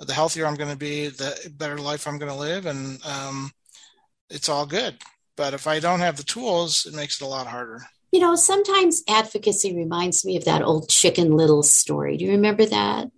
the 0.00 0.14
healthier 0.14 0.46
I'm 0.46 0.56
going 0.56 0.70
to 0.70 0.76
be, 0.76 1.08
the 1.08 1.52
better 1.56 1.78
life 1.78 2.06
I'm 2.06 2.18
going 2.18 2.32
to 2.32 2.38
live, 2.38 2.66
and 2.66 3.04
um, 3.04 3.52
it's 4.30 4.48
all 4.48 4.66
good. 4.66 4.96
But 5.36 5.54
if 5.54 5.66
I 5.66 5.80
don't 5.80 6.00
have 6.00 6.16
the 6.16 6.22
tools, 6.22 6.86
it 6.86 6.94
makes 6.94 7.20
it 7.20 7.24
a 7.24 7.28
lot 7.28 7.46
harder. 7.46 7.82
You 8.12 8.20
know, 8.20 8.34
sometimes 8.34 9.02
advocacy 9.08 9.76
reminds 9.76 10.24
me 10.24 10.36
of 10.36 10.44
that 10.44 10.62
old 10.62 10.88
Chicken 10.88 11.36
Little 11.36 11.62
story. 11.62 12.16
Do 12.16 12.24
you 12.24 12.32
remember 12.32 12.66
that? 12.66 13.10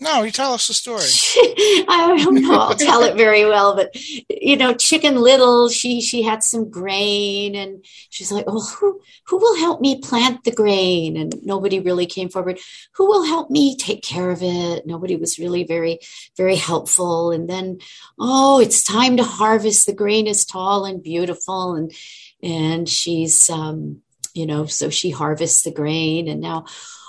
No, 0.00 0.24
you 0.24 0.32
tell 0.32 0.54
us 0.54 0.66
the 0.66 0.74
story. 0.74 1.02
I 1.88 2.16
don't 2.18 2.42
know. 2.42 2.58
I'll 2.58 2.74
tell 2.74 3.04
it 3.04 3.16
very 3.16 3.44
well, 3.44 3.76
but 3.76 3.94
you 4.28 4.56
know, 4.56 4.74
Chicken 4.74 5.14
Little, 5.14 5.68
she 5.68 6.00
she 6.00 6.22
had 6.22 6.42
some 6.42 6.68
grain, 6.68 7.54
and 7.54 7.84
she's 8.10 8.32
like, 8.32 8.44
"Oh, 8.48 8.60
who 8.60 9.00
who 9.28 9.36
will 9.36 9.56
help 9.56 9.80
me 9.80 10.00
plant 10.00 10.42
the 10.42 10.50
grain?" 10.50 11.16
And 11.16 11.34
nobody 11.44 11.78
really 11.78 12.06
came 12.06 12.28
forward. 12.28 12.58
Who 12.96 13.06
will 13.06 13.22
help 13.22 13.50
me 13.50 13.76
take 13.76 14.02
care 14.02 14.30
of 14.30 14.42
it? 14.42 14.84
Nobody 14.84 15.14
was 15.14 15.38
really 15.38 15.62
very 15.62 16.00
very 16.36 16.56
helpful. 16.56 17.30
And 17.30 17.48
then, 17.48 17.78
oh, 18.18 18.58
it's 18.58 18.82
time 18.82 19.16
to 19.18 19.24
harvest. 19.24 19.86
The 19.86 19.92
grain 19.92 20.26
is 20.26 20.44
tall 20.44 20.86
and 20.86 21.04
beautiful, 21.04 21.74
and 21.74 21.92
and 22.42 22.88
she's 22.88 23.48
um, 23.48 24.02
you 24.34 24.46
know, 24.46 24.66
so 24.66 24.90
she 24.90 25.10
harvests 25.10 25.62
the 25.62 25.70
grain, 25.70 26.26
and 26.26 26.40
now 26.40 26.64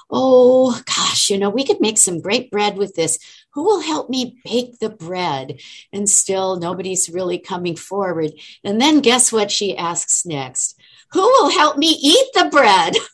oh 0.09 0.79
gosh, 0.85 1.29
you 1.29 1.37
know, 1.37 1.49
we 1.49 1.65
could 1.65 1.81
make 1.81 1.97
some 1.97 2.21
great 2.21 2.51
bread 2.51 2.77
with 2.77 2.95
this. 2.95 3.19
Who 3.53 3.63
will 3.63 3.81
help 3.81 4.09
me 4.09 4.39
bake 4.43 4.79
the 4.79 4.89
bread? 4.89 5.59
And 5.93 6.09
still 6.09 6.59
nobody's 6.59 7.09
really 7.09 7.39
coming 7.39 7.75
forward. 7.75 8.31
And 8.63 8.81
then 8.81 8.99
guess 8.99 9.31
what 9.31 9.51
she 9.51 9.77
asks 9.77 10.25
next? 10.25 10.79
Who 11.13 11.21
will 11.21 11.51
help 11.51 11.77
me 11.77 11.87
eat 11.87 12.27
the 12.33 12.49
bread? 12.49 12.95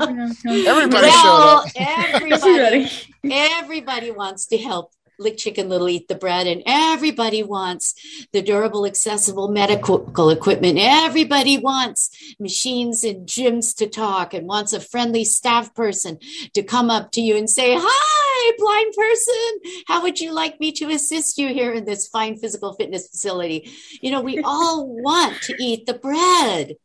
everybody 0.00 1.06
well, 1.06 1.64
everybody, 1.76 2.90
everybody 3.24 4.10
wants 4.10 4.46
to 4.46 4.58
help 4.58 4.92
Lick 5.18 5.36
chicken 5.36 5.68
Little 5.68 5.88
eat 5.88 6.06
the 6.06 6.14
bread, 6.14 6.46
and 6.46 6.62
everybody 6.64 7.42
wants 7.42 7.94
the 8.32 8.40
durable, 8.40 8.86
accessible 8.86 9.48
medical 9.48 10.30
equipment. 10.30 10.78
Everybody 10.80 11.58
wants 11.58 12.10
machines 12.38 13.02
and 13.02 13.26
gyms 13.26 13.74
to 13.76 13.88
talk 13.88 14.32
and 14.32 14.46
wants 14.46 14.72
a 14.72 14.80
friendly 14.80 15.24
staff 15.24 15.74
person 15.74 16.18
to 16.54 16.62
come 16.62 16.88
up 16.88 17.10
to 17.12 17.20
you 17.20 17.36
and 17.36 17.50
say, 17.50 17.76
Hi, 17.76 18.52
blind 18.58 18.94
person. 18.96 19.84
How 19.88 20.02
would 20.02 20.20
you 20.20 20.32
like 20.32 20.60
me 20.60 20.70
to 20.72 20.90
assist 20.90 21.36
you 21.38 21.48
here 21.48 21.72
in 21.72 21.84
this 21.84 22.06
fine 22.08 22.36
physical 22.36 22.74
fitness 22.74 23.08
facility? 23.08 23.70
You 24.00 24.12
know, 24.12 24.20
we 24.20 24.40
all 24.40 24.86
want 24.86 25.42
to 25.42 25.56
eat 25.58 25.86
the 25.86 25.94
bread. 25.94 26.76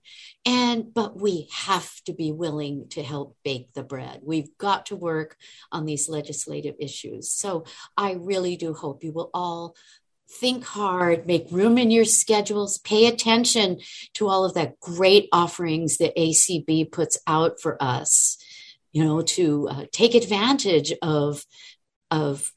And, 0.45 0.93
but 0.93 1.19
we 1.19 1.47
have 1.53 1.89
to 2.05 2.13
be 2.13 2.31
willing 2.31 2.87
to 2.89 3.03
help 3.03 3.37
bake 3.45 3.73
the 3.73 3.83
bread. 3.83 4.19
We've 4.23 4.57
got 4.57 4.87
to 4.87 4.95
work 4.95 5.37
on 5.71 5.85
these 5.85 6.09
legislative 6.09 6.75
issues. 6.79 7.31
So 7.31 7.63
I 7.95 8.13
really 8.13 8.57
do 8.57 8.73
hope 8.73 9.03
you 9.03 9.13
will 9.13 9.29
all 9.33 9.75
think 10.29 10.65
hard, 10.65 11.27
make 11.27 11.47
room 11.51 11.77
in 11.77 11.91
your 11.91 12.05
schedules, 12.05 12.77
pay 12.79 13.05
attention 13.07 13.79
to 14.15 14.27
all 14.27 14.43
of 14.43 14.53
that 14.55 14.79
great 14.79 15.29
offerings 15.31 15.97
that 15.97 16.15
ACB 16.15 16.91
puts 16.91 17.19
out 17.27 17.61
for 17.61 17.81
us, 17.81 18.37
you 18.91 19.03
know, 19.03 19.21
to 19.21 19.67
uh, 19.69 19.85
take 19.91 20.15
advantage 20.15 20.93
of, 21.01 21.45
of 22.11 22.51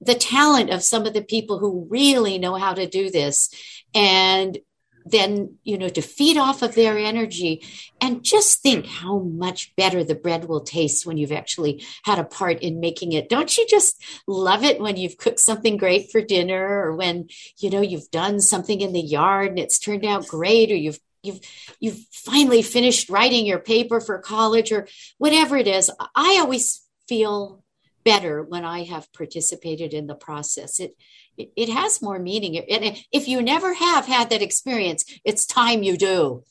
the 0.00 0.14
talent 0.14 0.70
of 0.70 0.82
some 0.82 1.04
of 1.04 1.12
the 1.12 1.22
people 1.22 1.58
who 1.58 1.86
really 1.90 2.38
know 2.38 2.54
how 2.54 2.72
to 2.72 2.86
do 2.86 3.10
this 3.10 3.50
and 3.94 4.58
then 5.04 5.56
you 5.64 5.78
know 5.78 5.88
to 5.88 6.02
feed 6.02 6.36
off 6.36 6.62
of 6.62 6.74
their 6.74 6.98
energy. 6.98 7.64
And 8.00 8.24
just 8.24 8.62
think 8.62 8.86
how 8.86 9.18
much 9.18 9.74
better 9.76 10.04
the 10.04 10.14
bread 10.14 10.46
will 10.46 10.60
taste 10.60 11.06
when 11.06 11.16
you've 11.16 11.32
actually 11.32 11.84
had 12.04 12.18
a 12.18 12.24
part 12.24 12.60
in 12.60 12.80
making 12.80 13.12
it. 13.12 13.28
Don't 13.28 13.56
you 13.56 13.66
just 13.68 14.02
love 14.26 14.64
it 14.64 14.80
when 14.80 14.96
you've 14.96 15.18
cooked 15.18 15.40
something 15.40 15.76
great 15.76 16.10
for 16.10 16.20
dinner 16.20 16.66
or 16.84 16.96
when 16.96 17.28
you 17.58 17.70
know 17.70 17.80
you've 17.80 18.10
done 18.10 18.40
something 18.40 18.80
in 18.80 18.92
the 18.92 19.00
yard 19.00 19.50
and 19.50 19.58
it's 19.58 19.78
turned 19.78 20.04
out 20.04 20.26
great 20.26 20.70
or 20.70 20.76
you've 20.76 21.00
you've 21.22 21.40
you've 21.78 22.00
finally 22.12 22.62
finished 22.62 23.10
writing 23.10 23.46
your 23.46 23.58
paper 23.58 24.00
for 24.00 24.18
college 24.18 24.72
or 24.72 24.86
whatever 25.18 25.56
it 25.56 25.66
is. 25.66 25.90
I 26.14 26.38
always 26.40 26.82
feel 27.08 27.59
better 28.04 28.42
when 28.42 28.64
i 28.64 28.84
have 28.84 29.12
participated 29.12 29.92
in 29.92 30.06
the 30.06 30.14
process 30.14 30.80
it 30.80 30.94
it, 31.40 31.52
it 31.56 31.68
has 31.70 32.02
more 32.02 32.18
meaning. 32.18 32.58
And 32.58 33.02
if 33.12 33.26
you 33.26 33.42
never 33.42 33.74
have 33.74 34.06
had 34.06 34.30
that 34.30 34.42
experience, 34.42 35.04
it's 35.24 35.46
time 35.46 35.82
you 35.82 35.96
do. 35.96 36.44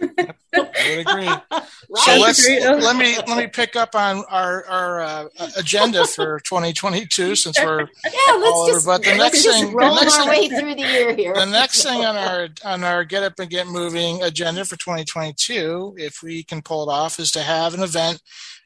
I 0.00 0.96
would 0.96 1.06
agree. 1.06 1.26
right. 1.50 1.62
So 1.96 2.16
let's 2.16 2.48
let 2.48 2.96
me 2.96 3.16
let 3.26 3.36
me 3.36 3.46
pick 3.46 3.76
up 3.76 3.94
on 3.94 4.24
our 4.28 4.64
our 4.66 5.00
uh, 5.00 5.28
agenda 5.56 6.06
for 6.06 6.40
2022 6.44 7.36
since 7.36 7.58
we're 7.58 7.80
yeah 7.80 8.36
let's 8.38 8.72
just, 8.72 8.86
but 8.86 9.02
the 9.02 9.14
next 9.16 9.44
thing 9.44 9.72
roll 9.72 9.94
the 9.94 10.02
next 10.02 10.18
our 10.18 10.22
thing, 10.22 10.28
way 10.30 10.48
through 10.48 10.74
the 10.74 10.82
year 10.82 11.14
here. 11.14 11.34
The 11.34 11.46
next 11.46 11.82
thing 11.82 12.04
on 12.04 12.16
our 12.16 12.48
on 12.64 12.84
our 12.84 13.04
get 13.04 13.22
up 13.22 13.38
and 13.38 13.50
get 13.50 13.66
moving 13.66 14.22
agenda 14.22 14.64
for 14.64 14.76
2022, 14.76 15.94
if 15.98 16.22
we 16.22 16.42
can 16.42 16.62
pull 16.62 16.88
it 16.88 16.92
off, 16.92 17.18
is 17.18 17.30
to 17.32 17.42
have 17.42 17.74
an 17.74 17.82
event 17.82 18.22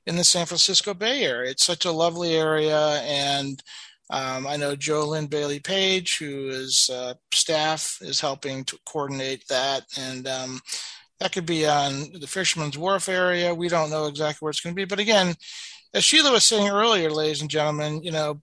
in 0.06 0.16
the 0.16 0.24
San 0.24 0.46
Francisco 0.46 0.94
Bay 0.94 1.24
Area. 1.24 1.50
It's 1.50 1.64
such 1.64 1.84
a 1.84 1.92
lovely 1.92 2.34
area 2.34 3.00
and 3.02 3.62
um, 4.10 4.46
I 4.46 4.56
know 4.56 4.74
Jolyn 4.74 5.28
Bailey 5.28 5.60
Page, 5.60 6.18
who 6.18 6.48
is 6.48 6.88
uh, 6.90 7.14
staff, 7.32 7.98
is 8.00 8.20
helping 8.20 8.64
to 8.64 8.78
coordinate 8.86 9.46
that, 9.48 9.84
and 9.98 10.26
um, 10.26 10.60
that 11.20 11.32
could 11.32 11.46
be 11.46 11.66
on 11.66 12.12
the 12.20 12.26
Fisherman's 12.26 12.78
Wharf 12.78 13.08
area. 13.08 13.54
We 13.54 13.68
don't 13.68 13.90
know 13.90 14.06
exactly 14.06 14.44
where 14.44 14.50
it's 14.50 14.60
going 14.60 14.74
to 14.74 14.80
be, 14.80 14.84
but 14.84 14.98
again, 14.98 15.34
as 15.94 16.04
Sheila 16.04 16.32
was 16.32 16.44
saying 16.44 16.68
earlier, 16.68 17.10
ladies 17.10 17.40
and 17.40 17.50
gentlemen, 17.50 18.02
you 18.02 18.10
know, 18.10 18.40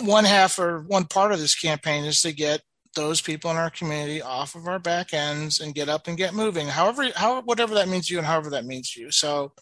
one 0.00 0.24
half 0.24 0.58
or 0.58 0.82
one 0.82 1.04
part 1.04 1.32
of 1.32 1.40
this 1.40 1.54
campaign 1.54 2.04
is 2.04 2.22
to 2.22 2.32
get 2.32 2.62
those 2.94 3.20
people 3.20 3.50
in 3.50 3.56
our 3.56 3.70
community 3.70 4.22
off 4.22 4.54
of 4.54 4.66
our 4.66 4.78
back 4.78 5.12
ends 5.12 5.60
and 5.60 5.74
get 5.74 5.88
up 5.88 6.08
and 6.08 6.16
get 6.16 6.34
moving. 6.34 6.66
However, 6.66 7.08
how 7.14 7.42
whatever 7.42 7.74
that 7.74 7.88
means 7.88 8.08
to 8.08 8.14
you, 8.14 8.18
and 8.18 8.26
however 8.26 8.50
that 8.50 8.64
means 8.64 8.92
to 8.92 9.00
you. 9.00 9.10
So 9.10 9.52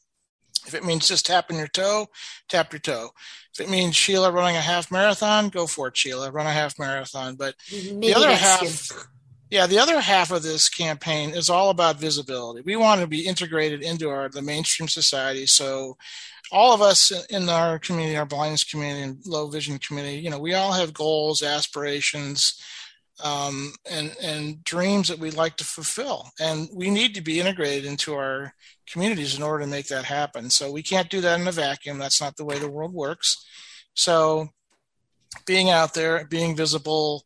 if 0.66 0.74
it 0.74 0.84
means 0.84 1.08
just 1.08 1.26
tapping 1.26 1.58
your 1.58 1.68
toe, 1.68 2.06
tap 2.48 2.72
your 2.72 2.80
toe. 2.80 3.10
If 3.54 3.60
it 3.60 3.70
means 3.70 3.96
Sheila 3.96 4.30
running 4.32 4.56
a 4.56 4.60
half 4.60 4.90
marathon, 4.90 5.48
go 5.48 5.66
for 5.66 5.88
it, 5.88 5.96
Sheila. 5.96 6.30
Run 6.30 6.46
a 6.46 6.52
half 6.52 6.78
marathon. 6.78 7.36
But 7.36 7.54
Maybe 7.70 8.08
the 8.08 8.14
other 8.14 8.34
half, 8.34 8.62
year. 8.62 9.00
Yeah, 9.50 9.66
the 9.66 9.78
other 9.78 10.00
half 10.00 10.30
of 10.32 10.42
this 10.42 10.68
campaign 10.68 11.30
is 11.30 11.48
all 11.48 11.70
about 11.70 12.00
visibility. 12.00 12.62
We 12.64 12.76
want 12.76 13.00
to 13.00 13.06
be 13.06 13.26
integrated 13.26 13.82
into 13.82 14.08
our 14.08 14.28
the 14.28 14.42
mainstream 14.42 14.88
society. 14.88 15.46
So 15.46 15.96
all 16.50 16.72
of 16.72 16.82
us 16.82 17.12
in 17.30 17.48
our 17.48 17.78
community, 17.78 18.16
our 18.16 18.26
blindness 18.26 18.64
community 18.64 19.02
and 19.02 19.18
low 19.26 19.48
vision 19.48 19.78
community, 19.78 20.18
you 20.18 20.30
know, 20.30 20.38
we 20.38 20.54
all 20.54 20.72
have 20.72 20.94
goals, 20.94 21.42
aspirations, 21.42 22.60
um, 23.22 23.72
and 23.90 24.14
and 24.22 24.62
dreams 24.64 25.08
that 25.08 25.18
we'd 25.18 25.34
like 25.34 25.56
to 25.56 25.64
fulfill, 25.64 26.30
and 26.40 26.68
we 26.72 26.90
need 26.90 27.14
to 27.14 27.22
be 27.22 27.40
integrated 27.40 27.84
into 27.84 28.14
our 28.14 28.52
communities 28.86 29.36
in 29.36 29.42
order 29.42 29.64
to 29.64 29.70
make 29.70 29.86
that 29.88 30.04
happen. 30.04 30.50
So 30.50 30.70
we 30.70 30.82
can't 30.82 31.10
do 31.10 31.20
that 31.22 31.40
in 31.40 31.48
a 31.48 31.52
vacuum. 31.52 31.98
That's 31.98 32.20
not 32.20 32.36
the 32.36 32.44
way 32.44 32.58
the 32.58 32.70
world 32.70 32.92
works. 32.92 33.44
So 33.94 34.48
being 35.46 35.70
out 35.70 35.94
there, 35.94 36.24
being 36.26 36.56
visible, 36.56 37.24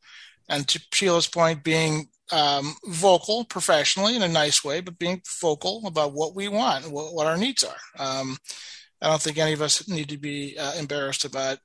and 0.51 0.69
to 0.69 0.81
Sheila's 0.93 1.29
point, 1.29 1.65
being 1.65 2.09
um, 2.33 2.75
vocal 2.87 3.45
professionally 3.45 4.17
in 4.17 4.23
a 4.23 4.29
nice 4.29 4.63
way, 4.63 4.81
but 4.81 4.99
being 4.99 5.23
vocal 5.41 5.87
about 5.87 6.13
what 6.13 6.35
we 6.35 6.49
want, 6.49 6.91
what, 6.91 7.15
what 7.15 7.27
our 7.27 7.39
needs 7.39 7.65
are. 7.65 7.77
Um, 7.99 8.37
I 9.01 9.09
don't 9.09 9.23
think 9.23 9.39
any 9.39 9.53
of 9.53 9.63
us 9.63 9.89
need 9.89 10.11
to 10.11 10.19
be 10.19 10.59
uh, 10.59 10.75
embarrassed 10.75 11.25
about 11.25 11.59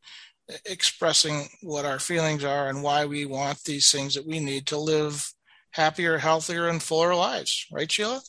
expressing 0.65 1.47
what 1.63 1.85
our 1.85 1.99
feelings 1.99 2.43
are 2.43 2.69
and 2.69 2.83
why 2.83 3.05
we 3.05 3.25
want 3.25 3.63
these 3.63 3.91
things 3.91 4.13
that 4.13 4.27
we 4.27 4.39
need 4.39 4.67
to 4.67 4.77
live 4.77 5.33
happier, 5.71 6.19
healthier, 6.19 6.67
and 6.67 6.81
fuller 6.81 7.15
lives. 7.15 7.65
Right, 7.71 7.91
Sheila? 7.91 8.21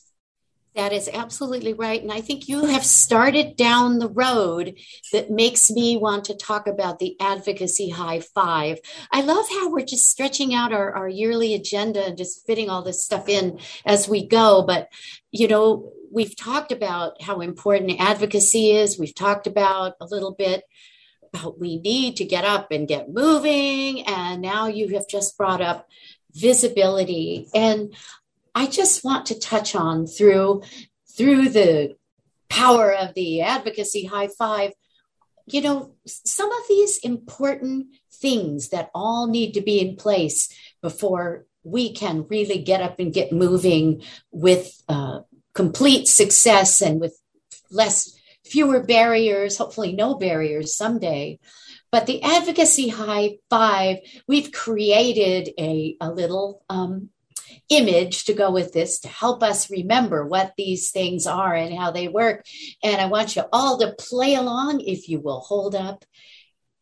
That 0.76 0.92
is 0.92 1.08
absolutely 1.10 1.72
right. 1.72 2.02
And 2.02 2.12
I 2.12 2.20
think 2.20 2.48
you 2.48 2.66
have 2.66 2.84
started 2.84 3.56
down 3.56 3.98
the 3.98 4.10
road 4.10 4.78
that 5.10 5.30
makes 5.30 5.70
me 5.70 5.96
want 5.96 6.26
to 6.26 6.36
talk 6.36 6.66
about 6.66 6.98
the 6.98 7.16
advocacy 7.18 7.88
high 7.88 8.20
five. 8.20 8.80
I 9.10 9.22
love 9.22 9.46
how 9.48 9.70
we're 9.70 9.86
just 9.86 10.10
stretching 10.10 10.54
out 10.54 10.74
our, 10.74 10.94
our 10.94 11.08
yearly 11.08 11.54
agenda 11.54 12.04
and 12.04 12.18
just 12.18 12.46
fitting 12.46 12.68
all 12.68 12.82
this 12.82 13.02
stuff 13.02 13.26
in 13.26 13.58
as 13.86 14.06
we 14.06 14.26
go. 14.26 14.64
But, 14.66 14.90
you 15.30 15.48
know, 15.48 15.92
we've 16.12 16.36
talked 16.36 16.72
about 16.72 17.22
how 17.22 17.40
important 17.40 17.98
advocacy 17.98 18.72
is. 18.72 18.98
We've 18.98 19.14
talked 19.14 19.46
about 19.46 19.94
a 19.98 20.04
little 20.04 20.34
bit 20.34 20.62
about 21.32 21.58
we 21.58 21.78
need 21.78 22.16
to 22.16 22.26
get 22.26 22.44
up 22.44 22.70
and 22.70 22.86
get 22.86 23.08
moving. 23.08 24.06
And 24.06 24.42
now 24.42 24.66
you 24.66 24.88
have 24.94 25.08
just 25.08 25.38
brought 25.38 25.62
up 25.62 25.88
visibility. 26.34 27.48
And 27.54 27.94
I 28.56 28.66
just 28.66 29.04
want 29.04 29.26
to 29.26 29.38
touch 29.38 29.74
on 29.74 30.06
through 30.06 30.62
through 31.14 31.50
the 31.50 31.94
power 32.48 32.90
of 32.90 33.12
the 33.12 33.42
advocacy 33.42 34.06
high 34.06 34.28
five. 34.28 34.72
You 35.44 35.60
know 35.60 35.94
some 36.06 36.50
of 36.50 36.62
these 36.66 36.98
important 36.98 37.88
things 38.10 38.70
that 38.70 38.90
all 38.94 39.26
need 39.26 39.52
to 39.52 39.60
be 39.60 39.78
in 39.78 39.96
place 39.96 40.48
before 40.80 41.44
we 41.64 41.92
can 41.92 42.26
really 42.30 42.62
get 42.62 42.80
up 42.80 42.98
and 42.98 43.12
get 43.12 43.30
moving 43.30 44.02
with 44.30 44.82
uh, 44.88 45.20
complete 45.52 46.08
success 46.08 46.80
and 46.80 46.98
with 46.98 47.14
less 47.70 48.18
fewer 48.42 48.82
barriers 48.82 49.58
hopefully 49.58 49.92
no 49.92 50.14
barriers 50.14 50.74
someday. 50.74 51.38
But 51.92 52.06
the 52.06 52.22
advocacy 52.22 52.88
high 52.88 53.36
five 53.50 53.98
we've 54.26 54.50
created 54.50 55.50
a, 55.58 55.96
a 56.00 56.10
little 56.10 56.64
um, 56.70 57.10
image 57.68 58.24
to 58.24 58.34
go 58.34 58.50
with 58.50 58.72
this 58.72 59.00
to 59.00 59.08
help 59.08 59.42
us 59.42 59.70
remember 59.70 60.26
what 60.26 60.54
these 60.56 60.90
things 60.90 61.26
are 61.26 61.54
and 61.54 61.76
how 61.76 61.90
they 61.90 62.08
work. 62.08 62.44
And 62.82 63.00
I 63.00 63.06
want 63.06 63.36
you 63.36 63.44
all 63.52 63.78
to 63.78 63.94
play 63.98 64.34
along 64.34 64.80
if 64.80 65.08
you 65.08 65.20
will 65.20 65.40
hold 65.40 65.74
up. 65.74 66.04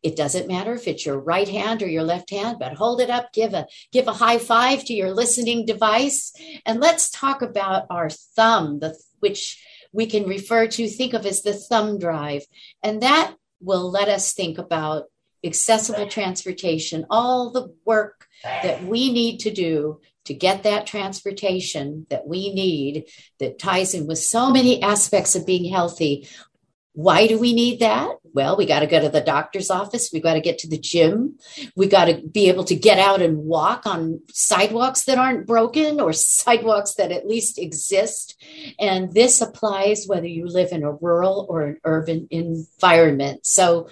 It 0.02 0.16
doesn't 0.16 0.48
matter 0.48 0.74
if 0.74 0.86
it's 0.86 1.06
your 1.06 1.18
right 1.18 1.48
hand 1.48 1.82
or 1.82 1.88
your 1.88 2.02
left 2.02 2.28
hand, 2.28 2.58
but 2.58 2.74
hold 2.74 3.00
it 3.00 3.08
up, 3.08 3.32
give 3.32 3.54
a 3.54 3.66
give 3.90 4.06
a 4.06 4.12
high 4.12 4.36
five 4.36 4.84
to 4.84 4.92
your 4.92 5.10
listening 5.10 5.64
device, 5.64 6.34
and 6.66 6.78
let's 6.78 7.08
talk 7.08 7.40
about 7.40 7.86
our 7.88 8.10
thumb, 8.10 8.80
the 8.80 8.94
which 9.20 9.64
we 9.94 10.04
can 10.04 10.28
refer 10.28 10.66
to, 10.66 10.88
think 10.88 11.14
of 11.14 11.24
as 11.24 11.40
the 11.40 11.54
thumb 11.54 11.98
drive. 11.98 12.42
And 12.82 13.02
that 13.02 13.34
will 13.60 13.90
let 13.90 14.08
us 14.08 14.34
think 14.34 14.58
about 14.58 15.04
accessible 15.42 16.08
transportation, 16.08 17.06
all 17.08 17.50
the 17.50 17.74
work 17.86 18.26
that 18.42 18.84
we 18.84 19.12
need 19.12 19.38
to 19.40 19.50
do 19.50 20.00
to 20.24 20.34
get 20.34 20.62
that 20.62 20.86
transportation 20.86 22.06
that 22.10 22.26
we 22.26 22.52
need 22.52 23.06
that 23.38 23.58
ties 23.58 23.94
in 23.94 24.06
with 24.06 24.18
so 24.18 24.50
many 24.50 24.82
aspects 24.82 25.36
of 25.36 25.46
being 25.46 25.70
healthy. 25.72 26.28
Why 26.94 27.26
do 27.26 27.38
we 27.38 27.52
need 27.52 27.80
that? 27.80 28.16
Well, 28.34 28.56
we 28.56 28.66
got 28.66 28.80
to 28.80 28.86
go 28.86 29.00
to 29.00 29.08
the 29.08 29.20
doctor's 29.20 29.70
office. 29.70 30.10
We 30.12 30.20
got 30.20 30.34
to 30.34 30.40
get 30.40 30.58
to 30.58 30.68
the 30.68 30.78
gym. 30.78 31.38
We 31.76 31.88
got 31.88 32.06
to 32.06 32.20
be 32.20 32.48
able 32.48 32.64
to 32.64 32.74
get 32.74 32.98
out 32.98 33.20
and 33.20 33.38
walk 33.38 33.86
on 33.86 34.20
sidewalks 34.32 35.04
that 35.04 35.18
aren't 35.18 35.46
broken 35.46 36.00
or 36.00 36.12
sidewalks 36.12 36.94
that 36.94 37.12
at 37.12 37.26
least 37.26 37.58
exist. 37.58 38.40
And 38.78 39.12
this 39.12 39.40
applies 39.40 40.06
whether 40.06 40.26
you 40.26 40.46
live 40.46 40.72
in 40.72 40.84
a 40.84 40.92
rural 40.92 41.46
or 41.48 41.62
an 41.62 41.80
urban 41.84 42.28
environment. 42.30 43.44
So, 43.44 43.88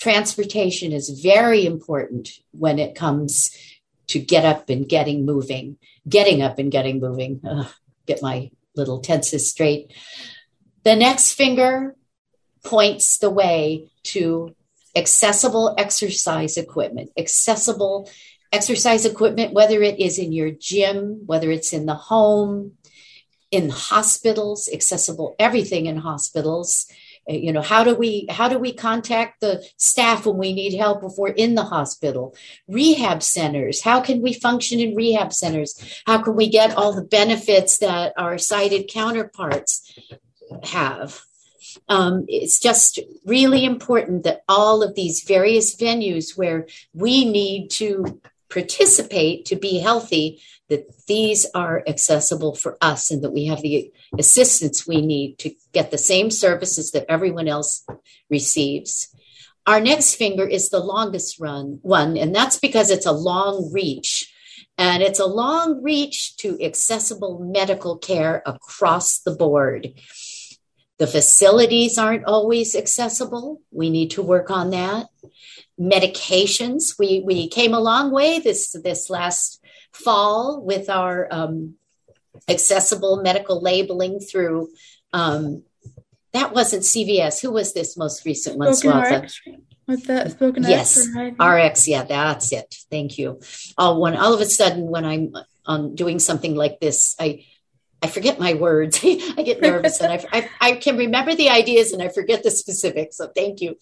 transportation 0.00 0.92
is 0.92 1.20
very 1.20 1.66
important 1.66 2.30
when 2.52 2.78
it 2.78 2.94
comes 2.94 3.50
to 4.08 4.18
get 4.18 4.44
up 4.44 4.68
and 4.68 4.88
getting 4.88 5.24
moving, 5.24 5.76
getting 6.08 6.42
up 6.42 6.58
and 6.58 6.70
getting 6.70 7.00
moving. 7.00 7.40
Ugh, 7.48 7.66
get 8.06 8.22
my 8.22 8.50
little 8.74 9.00
tenses 9.00 9.50
straight. 9.50 9.92
The 10.84 10.96
next 10.96 11.32
finger 11.32 11.94
points 12.64 13.18
the 13.18 13.30
way 13.30 13.88
to 14.04 14.54
accessible 14.96 15.74
exercise 15.78 16.56
equipment, 16.56 17.10
accessible 17.16 18.10
exercise 18.52 19.04
equipment, 19.04 19.52
whether 19.52 19.82
it 19.82 20.00
is 20.00 20.18
in 20.18 20.32
your 20.32 20.50
gym, 20.50 21.22
whether 21.26 21.50
it's 21.50 21.72
in 21.72 21.86
the 21.86 21.94
home. 21.94 22.72
in 23.50 23.70
hospitals, 23.70 24.68
accessible 24.72 25.34
everything 25.38 25.86
in 25.86 25.96
hospitals. 25.96 26.86
Uh, 27.28 27.32
you 27.32 27.52
know 27.52 27.62
how 27.62 27.84
do 27.84 27.94
we 27.94 28.26
how 28.30 28.48
do 28.48 28.58
we 28.58 28.72
contact 28.72 29.40
the 29.40 29.64
staff 29.76 30.26
when 30.26 30.36
we 30.38 30.52
need 30.52 30.76
help 30.76 31.02
if 31.04 31.12
we're 31.16 31.28
in 31.28 31.54
the 31.54 31.64
hospital? 31.64 32.34
Rehab 32.66 33.22
centers 33.22 33.82
how 33.82 34.00
can 34.00 34.22
we 34.22 34.32
function 34.32 34.80
in 34.80 34.94
rehab 34.94 35.32
centers? 35.32 36.02
How 36.06 36.22
can 36.22 36.36
we 36.36 36.48
get 36.48 36.76
all 36.76 36.92
the 36.92 37.02
benefits 37.02 37.78
that 37.78 38.12
our 38.16 38.38
sighted 38.38 38.88
counterparts 38.88 39.98
have? 40.64 41.20
Um, 41.88 42.24
it's 42.28 42.58
just 42.58 42.98
really 43.24 43.64
important 43.64 44.24
that 44.24 44.42
all 44.48 44.82
of 44.82 44.94
these 44.94 45.22
various 45.22 45.76
venues 45.76 46.36
where 46.36 46.66
we 46.92 47.24
need 47.24 47.70
to 47.72 48.20
participate 48.50 49.44
to 49.46 49.56
be 49.56 49.78
healthy 49.78 50.42
that 50.68 51.06
these 51.06 51.46
are 51.54 51.82
accessible 51.86 52.54
for 52.54 52.76
us 52.80 53.10
and 53.10 53.22
that 53.22 53.32
we 53.32 53.46
have 53.46 53.62
the 53.62 53.90
assistance 54.18 54.86
we 54.86 55.00
need 55.00 55.38
to 55.38 55.50
get 55.72 55.90
the 55.90 55.98
same 55.98 56.30
services 56.30 56.90
that 56.90 57.06
everyone 57.10 57.48
else 57.48 57.86
receives. 58.30 59.14
Our 59.66 59.80
next 59.80 60.14
finger 60.14 60.46
is 60.46 60.70
the 60.70 60.78
longest 60.78 61.40
run 61.40 61.78
one, 61.82 62.16
and 62.16 62.34
that's 62.34 62.58
because 62.58 62.90
it's 62.90 63.06
a 63.06 63.12
long 63.12 63.70
reach. 63.72 64.32
And 64.76 65.02
it's 65.02 65.18
a 65.18 65.26
long 65.26 65.82
reach 65.82 66.36
to 66.38 66.62
accessible 66.62 67.40
medical 67.40 67.98
care 67.98 68.42
across 68.46 69.18
the 69.18 69.34
board. 69.34 69.92
The 70.98 71.06
facilities 71.06 71.98
aren't 71.98 72.24
always 72.24 72.74
accessible. 72.74 73.60
We 73.70 73.90
need 73.90 74.12
to 74.12 74.22
work 74.22 74.50
on 74.50 74.70
that. 74.70 75.06
Medications, 75.80 76.98
we, 76.98 77.22
we 77.24 77.48
came 77.48 77.74
a 77.74 77.80
long 77.80 78.10
way 78.10 78.38
this, 78.38 78.74
this 78.82 79.08
last 79.08 79.64
fall 79.92 80.60
with 80.60 80.90
our 80.90 81.28
um, 81.30 81.74
accessible 82.48 83.22
medical 83.22 83.60
labeling 83.60 84.20
through 84.20 84.70
um, 85.12 85.62
that 86.32 86.52
wasn't 86.52 86.82
CVS. 86.82 87.40
Who 87.40 87.50
was 87.50 87.72
this 87.72 87.96
most 87.96 88.24
recent 88.24 88.58
one? 88.58 88.74
Spoken 88.74 89.22
RX. 89.22 89.40
With 89.86 90.06
the 90.06 90.28
spoken 90.28 90.64
yes, 90.64 91.08
RX. 91.40 91.88
Yeah, 91.88 92.04
that's 92.04 92.52
it. 92.52 92.76
Thank 92.90 93.18
you. 93.18 93.40
Oh, 93.78 93.98
when 93.98 94.16
all 94.16 94.34
of 94.34 94.40
a 94.40 94.44
sudden, 94.44 94.88
when 94.88 95.06
I'm 95.06 95.32
um, 95.64 95.94
doing 95.94 96.18
something 96.18 96.54
like 96.54 96.78
this, 96.80 97.16
I 97.18 97.46
I 98.02 98.06
forget 98.06 98.38
my 98.38 98.54
words. 98.54 99.00
I 99.04 99.42
get 99.42 99.60
nervous 99.60 100.00
and 100.00 100.12
I, 100.12 100.26
I, 100.32 100.50
I, 100.60 100.72
can 100.76 100.96
remember 100.96 101.34
the 101.34 101.50
ideas 101.50 101.92
and 101.92 102.02
I 102.02 102.08
forget 102.08 102.42
the 102.42 102.50
specifics. 102.50 103.16
So 103.16 103.28
thank 103.28 103.60
you. 103.60 103.76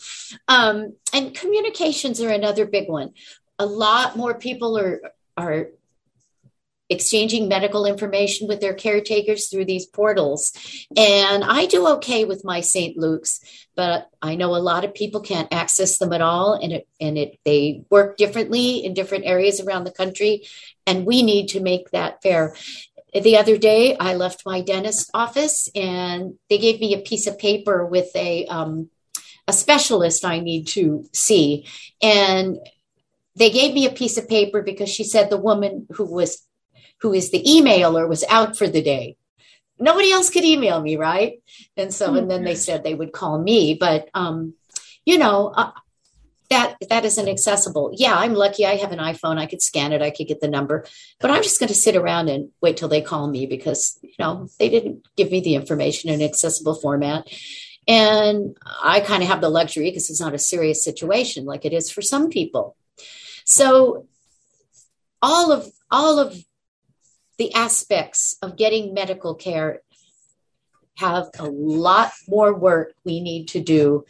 Um, 0.49 0.95
and 1.13 1.35
communications 1.35 2.21
are 2.21 2.31
another 2.31 2.67
big 2.67 2.89
one. 2.89 3.13
A 3.59 3.67
lot 3.67 4.17
more 4.17 4.35
people 4.35 4.79
are 4.79 5.01
are 5.37 5.69
exchanging 6.89 7.49
medical 7.49 7.85
information 7.85 8.47
with 8.47 8.61
their 8.61 8.75
caretakers 8.75 9.49
through 9.49 9.65
these 9.65 9.87
portals. 9.87 10.53
And 10.97 11.43
I 11.43 11.67
do 11.67 11.89
okay 11.95 12.25
with 12.25 12.45
my 12.45 12.61
St. 12.61 12.97
Luke's, 12.97 13.41
but 13.75 14.09
I 14.23 14.37
know 14.37 14.55
a 14.55 14.59
lot 14.59 14.85
of 14.85 14.95
people 14.95 15.21
can't 15.21 15.53
access 15.53 15.99
them 15.99 16.13
at 16.13 16.21
all. 16.21 16.55
And 16.55 16.73
it, 16.73 16.89
and 17.01 17.19
it, 17.19 17.39
they 17.45 17.83
work 17.91 18.17
differently 18.17 18.85
in 18.85 18.95
different 18.95 19.25
areas 19.27 19.61
around 19.61 19.85
the 19.85 19.91
country. 19.91 20.47
And 20.87 21.05
we 21.05 21.23
need 21.23 21.49
to 21.49 21.61
make 21.61 21.91
that 21.91 22.23
fair. 22.23 22.55
The 23.23 23.39
other 23.39 23.57
day, 23.57 23.97
I 23.99 24.15
left 24.15 24.43
my 24.45 24.61
dentist 24.61 25.11
office 25.15 25.69
and 25.75 26.35
they 26.51 26.59
gave 26.59 26.81
me 26.81 26.95
a 26.95 26.99
piece 26.99 27.27
of 27.27 27.39
paper 27.39 27.87
with 27.87 28.15
a, 28.15 28.47
um, 28.47 28.91
a 29.49 29.53
specialist 29.53 30.25
I 30.25 30.41
need 30.41 30.67
to 30.69 31.07
see. 31.13 31.67
And 32.03 32.59
they 33.37 33.51
gave 33.51 33.75
me 33.75 33.87
a 33.87 33.93
piece 33.93 34.19
of 34.19 34.29
paper 34.29 34.63
because 34.63 34.91
she 34.91 35.05
said 35.05 35.31
the 35.31 35.37
woman 35.37 35.87
who 35.93 36.05
was 36.05 36.47
who 37.01 37.13
is 37.13 37.31
the 37.31 37.43
emailer, 37.43 38.09
was 38.09 38.25
out 38.29 38.57
for 38.57 38.67
the 38.67 38.83
day. 38.83 39.17
Nobody 39.79 40.11
else 40.11 40.31
could 40.31 40.45
email 40.45 40.81
me, 40.81 40.97
right? 40.97 41.43
And 41.77 41.93
so, 41.93 42.15
and 42.15 42.31
then 42.31 42.45
they 42.45 42.55
said 42.55 42.83
they 42.83 42.95
would 42.95 43.13
call 43.13 43.39
me, 43.39 43.77
but 43.79 44.09
um, 44.15 44.55
you 45.05 45.19
know, 45.19 45.49
uh, 45.49 45.73
that 46.51 46.77
that 46.89 47.05
isn't 47.05 47.29
accessible. 47.29 47.93
Yeah, 47.95 48.15
I'm 48.15 48.35
lucky. 48.35 48.67
I 48.67 48.77
have 48.77 48.93
an 48.93 48.99
iPhone. 48.99 49.39
I 49.39 49.47
could 49.47 49.63
scan 49.63 49.93
it. 49.93 50.03
I 50.03 50.11
could 50.11 50.29
get 50.29 50.41
the 50.41 50.49
number, 50.49 50.85
but 51.21 51.31
I'm 51.31 51.43
just 51.43 51.59
going 51.59 51.69
to 51.69 51.75
sit 51.75 51.97
around 51.97 52.29
and 52.29 52.51
wait 52.61 52.77
till 52.77 52.89
they 52.89 53.03
call 53.03 53.29
me 53.29 53.47
because 53.47 53.99
you 54.03 54.15
know 54.19 54.49
they 54.59 54.69
didn't 54.69 55.07
give 55.17 55.31
me 55.31 55.41
the 55.41 55.55
information 55.55 56.11
in 56.11 56.23
accessible 56.23 56.75
format. 56.75 57.29
And 57.89 58.57
I 58.83 59.01
kind 59.01 59.23
of 59.23 59.29
have 59.29 59.41
the 59.41 59.49
luxury 59.49 59.91
because 59.91 60.11
it's 60.11 60.21
not 60.21 60.35
a 60.35 60.39
serious 60.39 60.83
situation 60.83 61.45
like 61.45 61.65
it 61.65 61.73
is 61.73 61.91
for 61.91 62.03
some 62.03 62.31
people. 62.31 62.77
So 63.45 64.09
all 65.23 65.53
of 65.53 65.71
all 65.91 66.19
of 66.19 66.37
the 67.39 67.55
aspects 67.55 68.37
of 68.43 68.57
getting 68.57 68.95
medical 68.95 69.35
care 69.35 69.83
have 70.97 71.29
a 71.39 71.45
lot 71.45 72.13
more 72.27 72.55
work 72.55 72.95
we 73.05 73.21
need 73.21 73.49
to 73.49 73.61
do 73.61 74.05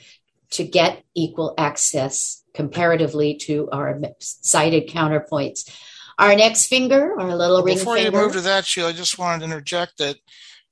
to 0.50 0.64
get 0.64 1.02
equal 1.14 1.54
access 1.58 2.42
comparatively 2.54 3.34
to 3.34 3.68
our 3.70 4.00
sighted 4.20 4.88
counterpoints. 4.88 5.70
Our 6.18 6.34
next 6.34 6.66
finger, 6.66 7.18
our 7.20 7.36
little 7.36 7.62
ring 7.62 7.76
Before 7.76 7.96
finger. 7.96 8.16
you 8.16 8.24
move 8.24 8.32
to 8.32 8.40
that, 8.42 8.64
Sheila, 8.64 8.88
I 8.88 8.92
just 8.92 9.18
wanted 9.18 9.40
to 9.40 9.44
interject 9.44 9.98
that 9.98 10.16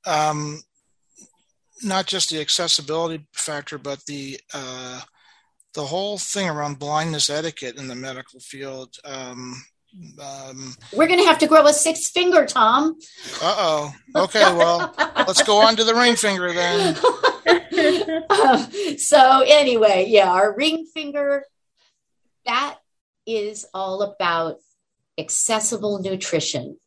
um, 0.07 0.63
not 1.83 2.07
just 2.07 2.31
the 2.31 2.41
accessibility 2.41 3.27
factor, 3.33 3.77
but 3.77 4.05
the 4.07 4.41
uh, 4.55 5.03
the 5.75 5.85
whole 5.85 6.17
thing 6.19 6.49
around 6.49 6.79
blindness 6.79 7.29
etiquette 7.29 7.77
in 7.77 7.89
the 7.89 7.95
medical 7.95 8.41
field. 8.41 8.95
Um, 9.05 9.63
um, 10.21 10.75
We're 10.93 11.07
going 11.07 11.21
to 11.21 11.27
have 11.27 11.39
to 11.39 11.47
grow 11.47 11.67
a 11.67 11.73
sixth 11.73 12.13
finger, 12.13 12.47
Tom. 12.47 12.97
Uh 13.43 13.55
oh. 13.59 13.95
Okay, 14.17 14.41
well, 14.41 14.95
let's 14.99 15.43
go 15.43 15.59
on 15.59 15.77
to 15.77 15.85
the 15.85 15.95
ring 15.95 16.17
finger 16.17 16.53
then. 16.53 16.97
uh, 18.31 18.67
so, 18.97 19.45
anyway, 19.47 20.07
yeah, 20.09 20.31
our 20.31 20.55
ring 20.57 20.87
finger, 20.93 21.45
that 22.47 22.79
is 23.27 23.67
all 23.73 24.03
about 24.03 24.59
accessible 25.19 26.01
nutrition. 26.01 26.79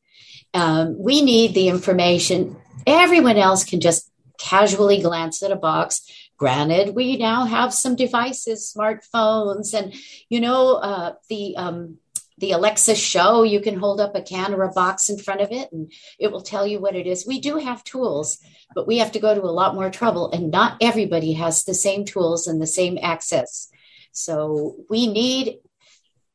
Um, 0.54 0.98
we 0.98 1.22
need 1.22 1.54
the 1.54 1.70
information. 1.70 2.58
Everyone 2.86 3.38
else 3.38 3.64
can 3.64 3.80
just 3.80 4.10
casually 4.38 5.02
glance 5.02 5.44
at 5.44 5.52
a 5.52 5.56
box. 5.56 6.02
Granted, 6.38 6.96
we 6.96 7.18
now 7.18 7.46
have 7.46 7.74
some 7.74 7.96
devices, 7.96 8.72
smartphones, 8.76 9.74
and 9.74 9.94
you 10.30 10.40
know 10.40 10.76
uh, 10.76 11.14
the 11.30 11.58
um, 11.58 11.98
the 12.38 12.52
Alexa 12.52 12.96
show, 12.96 13.44
you 13.44 13.60
can 13.60 13.80
hold 13.80 14.00
up 14.00 14.16
a 14.16 14.22
can 14.22 14.54
or 14.54 14.64
a 14.64 14.72
box 14.72 15.10
in 15.10 15.18
front 15.18 15.42
of 15.42 15.52
it 15.52 15.72
and 15.72 15.92
it 16.20 16.32
will 16.32 16.42
tell 16.42 16.68
you 16.68 16.80
what 16.80 16.96
it 16.96 17.08
is. 17.08 17.26
We 17.26 17.40
do 17.40 17.58
have 17.58 17.84
tools, 17.84 18.38
but 18.76 18.88
we 18.88 19.00
have 19.00 19.12
to 19.14 19.20
go 19.20 19.34
to 19.34 19.42
a 19.42 19.58
lot 19.60 19.76
more 19.76 19.90
trouble, 19.90 20.32
and 20.32 20.52
not 20.52 20.78
everybody 20.82 21.34
has 21.34 21.64
the 21.64 21.74
same 21.74 22.06
tools 22.06 22.48
and 22.48 22.62
the 22.62 22.68
same 22.68 22.98
access. 23.02 23.70
So 24.12 24.78
we 24.90 25.08
need 25.08 25.58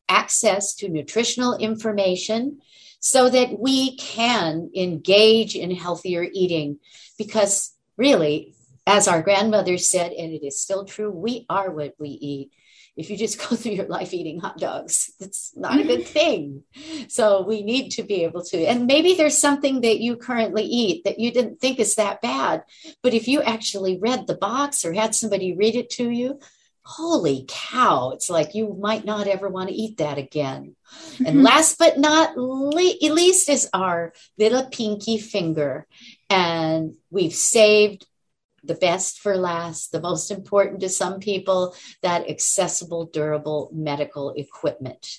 access 0.09 0.75
to 0.77 0.89
nutritional 0.89 1.57
information 1.57 2.61
so 3.01 3.29
that 3.29 3.59
we 3.59 3.97
can 3.97 4.71
engage 4.77 5.57
in 5.57 5.71
healthier 5.73 6.27
eating 6.33 6.79
because 7.19 7.75
really 7.97 8.55
as 8.87 9.09
our 9.09 9.23
grandmothers 9.23 9.91
said 9.91 10.13
and 10.13 10.33
it 10.33 10.45
is 10.45 10.61
still 10.61 10.85
true 10.85 11.11
we 11.11 11.47
are 11.49 11.71
what 11.71 11.95
we 11.99 12.09
eat 12.09 12.53
if 12.97 13.11
you 13.11 13.17
just 13.17 13.39
go 13.49 13.57
through 13.57 13.73
your 13.73 13.87
life 13.87 14.13
eating 14.15 14.41
hot 14.41 14.59
dogs, 14.59 15.13
it's 15.19 15.53
not 15.57 15.81
a 15.81 15.85
good 15.85 16.07
thing. 16.07 16.65
So 17.09 17.43
we 17.43 17.63
need 17.63 17.91
to 17.91 18.03
be 18.03 18.25
able 18.25 18.43
to. 18.45 18.65
And 18.65 18.87
maybe 18.87 19.15
there's 19.15 19.37
something 19.37 19.83
that 19.83 20.01
you 20.01 20.17
currently 20.17 20.65
eat 20.65 21.05
that 21.05 21.19
you 21.19 21.31
didn't 21.31 21.61
think 21.61 21.79
is 21.79 21.97
that 21.97 22.23
bad. 22.23 22.65
But 23.03 23.13
if 23.13 23.29
you 23.29 23.43
actually 23.43 23.99
read 23.99 24.27
the 24.27 24.37
box 24.37 24.85
or 24.85 24.95
had 24.95 25.15
somebody 25.15 25.55
read 25.55 25.75
it 25.75 25.91
to 25.91 26.09
you, 26.09 26.41
holy 26.85 27.45
cow, 27.49 28.11
it's 28.11 28.31
like 28.31 28.55
you 28.55 28.75
might 28.81 29.05
not 29.05 29.27
ever 29.27 29.49
want 29.49 29.69
to 29.69 29.75
eat 29.75 29.99
that 29.99 30.17
again. 30.17 30.75
Mm-hmm. 30.95 31.27
And 31.27 31.43
last 31.43 31.79
but 31.79 31.99
not 31.99 32.37
le- 32.37 32.97
least 33.03 33.51
is 33.51 33.69
our 33.75 34.15
little 34.39 34.65
pinky 34.65 35.19
finger. 35.19 35.87
And 36.31 36.95
we've 37.11 37.35
saved 37.35 38.07
the 38.65 38.75
best 38.75 39.21
for 39.21 39.37
last, 39.37 39.93
the 39.93 40.01
most 40.01 40.31
important 40.31 40.81
to 40.81 40.89
some 40.89 41.19
people, 41.21 41.75
that 42.03 42.29
accessible, 42.29 43.07
durable 43.07 43.71
medical 43.73 44.31
equipment. 44.31 45.19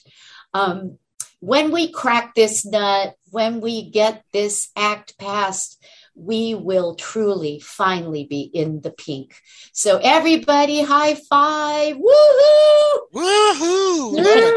Um, 0.54 0.98
when 1.40 1.72
we 1.72 1.92
crack 1.92 2.36
this 2.36 2.66
nut, 2.66 3.16
when 3.32 3.60
we 3.60 3.90
get 3.90 4.24
this 4.32 4.70
act 4.78 5.18
passed, 5.18 5.84
we 6.16 6.56
will 6.56 6.96
truly 6.96 7.60
finally 7.60 8.26
be 8.26 8.42
in 8.42 8.82
the 8.82 8.92
pink. 8.92 9.36
So 9.74 10.00
everybody 10.02 10.84
high 10.84 11.16
five. 11.16 11.96
Woohoo! 11.96 13.12
Woohoo! 13.14 14.16